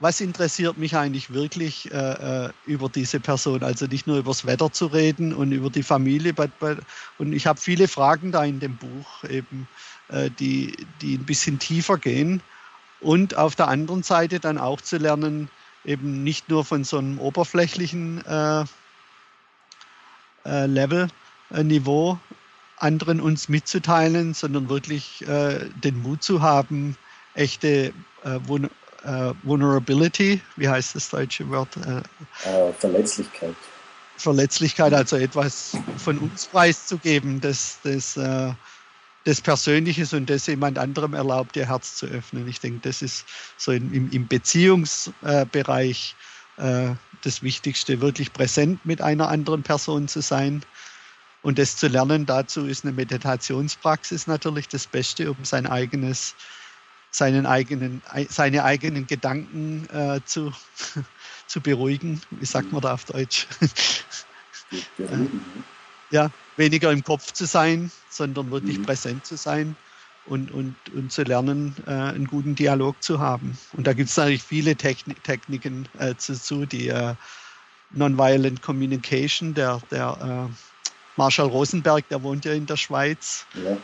[0.00, 3.62] was interessiert mich eigentlich wirklich äh, äh, über diese Person?
[3.62, 6.34] Also nicht nur über das Wetter zu reden und über die Familie.
[7.18, 9.66] Und ich habe viele Fragen da in dem Buch, eben,
[10.08, 12.42] äh, die, die ein bisschen tiefer gehen.
[13.00, 15.50] Und auf der anderen Seite dann auch zu lernen,
[15.84, 18.64] eben nicht nur von so einem oberflächlichen äh,
[20.44, 21.08] äh, Level,
[21.50, 22.18] äh, Niveau
[22.76, 26.96] anderen uns mitzuteilen, sondern wirklich den Mut zu haben,
[27.34, 27.92] echte
[28.22, 28.38] äh,
[29.42, 31.76] Vulnerability, wie heißt das deutsche Wort?
[31.76, 33.54] Äh, äh, Verletzlichkeit.
[34.16, 38.52] Verletzlichkeit, also etwas von uns preiszugeben, das, das, äh,
[39.24, 42.48] das Persönliches und das jemand anderem erlaubt, ihr Herz zu öffnen.
[42.48, 43.24] Ich denke, das ist
[43.56, 46.16] so im, im Beziehungsbereich
[46.56, 46.90] äh,
[47.22, 50.62] das Wichtigste, wirklich präsent mit einer anderen Person zu sein.
[51.42, 56.34] Und das zu lernen, dazu ist eine Meditationspraxis natürlich das Beste, um sein eigenes
[57.10, 60.52] seinen eigenen, seine eigenen Gedanken äh, zu,
[61.46, 62.20] zu beruhigen.
[62.30, 63.46] Wie sagt man da auf Deutsch?
[66.10, 68.84] ja, weniger im Kopf zu sein, sondern wirklich mhm.
[68.84, 69.76] präsent zu sein
[70.26, 73.56] und, und, und zu lernen, äh, einen guten Dialog zu haben.
[73.72, 77.14] Und da gibt es natürlich viele Techni Techniken äh, zu, die äh,
[77.90, 80.54] Nonviolent Communication, der, der äh,
[81.16, 83.46] Marshall Rosenberg, der wohnt ja in der Schweiz.
[83.54, 83.76] Ja.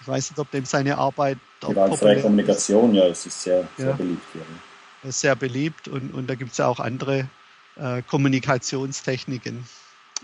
[0.00, 1.38] Ich weiß nicht, ob dem seine Arbeit
[1.68, 3.92] Gewaltfreie Kommunikation, ja, es ist sehr, sehr ja.
[3.92, 4.42] beliebt hier.
[4.42, 5.08] Ja.
[5.08, 7.28] Ist sehr beliebt und, und da gibt es ja auch andere
[7.76, 9.64] äh, Kommunikationstechniken.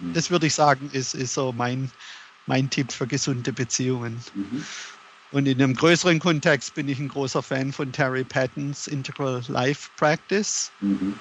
[0.01, 0.13] Mhm.
[0.13, 1.91] Das würde ich sagen, ist, ist so mein,
[2.47, 4.23] mein Tipp für gesunde Beziehungen.
[4.35, 4.65] Mhm.
[5.31, 9.91] Und in einem größeren Kontext bin ich ein großer Fan von Terry Pattons Integral Life
[9.97, 10.71] Practice.
[10.81, 11.19] Mhm.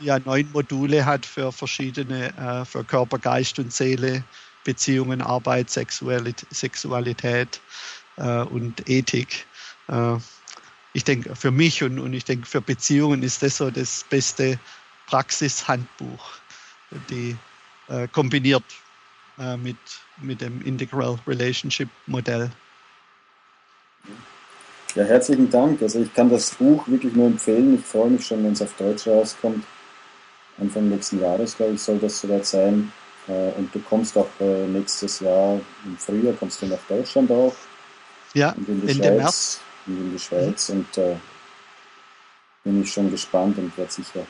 [0.00, 4.24] Die ja neun Module hat für verschiedene, äh, für Körper, Geist und Seele,
[4.64, 7.60] Beziehungen, Arbeit, Sexualität, Sexualität
[8.16, 9.46] äh, und Ethik.
[9.92, 10.16] Äh,
[10.94, 14.58] ich denke, für mich und, und ich denke, für Beziehungen ist das so das beste
[15.06, 16.32] Praxishandbuch,
[17.08, 17.36] die
[17.88, 18.64] äh, kombiniert
[19.38, 19.76] äh, mit,
[20.20, 22.50] mit dem Integral Relationship Modell.
[24.94, 25.80] Ja, herzlichen Dank.
[25.80, 27.78] Also ich kann das Buch wirklich nur empfehlen.
[27.78, 29.64] Ich freue mich schon, wenn es auf Deutsch rauskommt.
[30.58, 32.92] Anfang nächsten Jahres, glaube ich, soll das soweit sein.
[33.26, 37.54] Äh, und du kommst auch äh, nächstes Jahr im Frühjahr, kommst du nach Deutschland auch.
[38.34, 39.60] Ja, in Ende Schweiz.
[39.86, 41.16] In die Schweiz und äh,
[42.64, 44.24] bin ich schon gespannt und werde sicher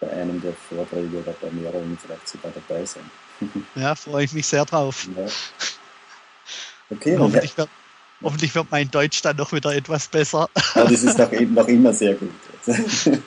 [0.00, 3.08] bei einem der Vorträge oder bei mehreren vielleicht sogar dabei sein.
[3.74, 5.06] ja, freue ich mich sehr drauf.
[5.16, 5.26] Ja.
[6.92, 7.68] Okay, hoffentlich, wird,
[8.22, 10.48] hoffentlich wird mein Deutsch dann noch wieder etwas besser.
[10.74, 12.32] Ja, das ist noch, noch immer sehr gut.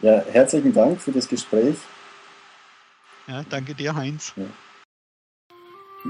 [0.00, 1.76] ja, herzlichen Dank für das Gespräch.
[3.26, 4.32] Ja, danke dir, Heinz.
[4.36, 4.46] Ja.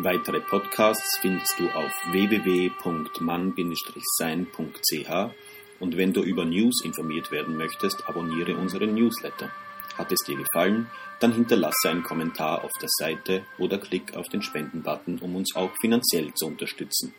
[0.01, 5.11] Weitere Podcasts findest du auf www.mann-sein.ch
[5.81, 9.51] und wenn du über News informiert werden möchtest, abonniere unseren Newsletter.
[9.97, 10.89] Hat es dir gefallen,
[11.19, 15.73] dann hinterlasse einen Kommentar auf der Seite oder klick auf den Spenden-Button, um uns auch
[15.81, 17.13] finanziell zu unterstützen.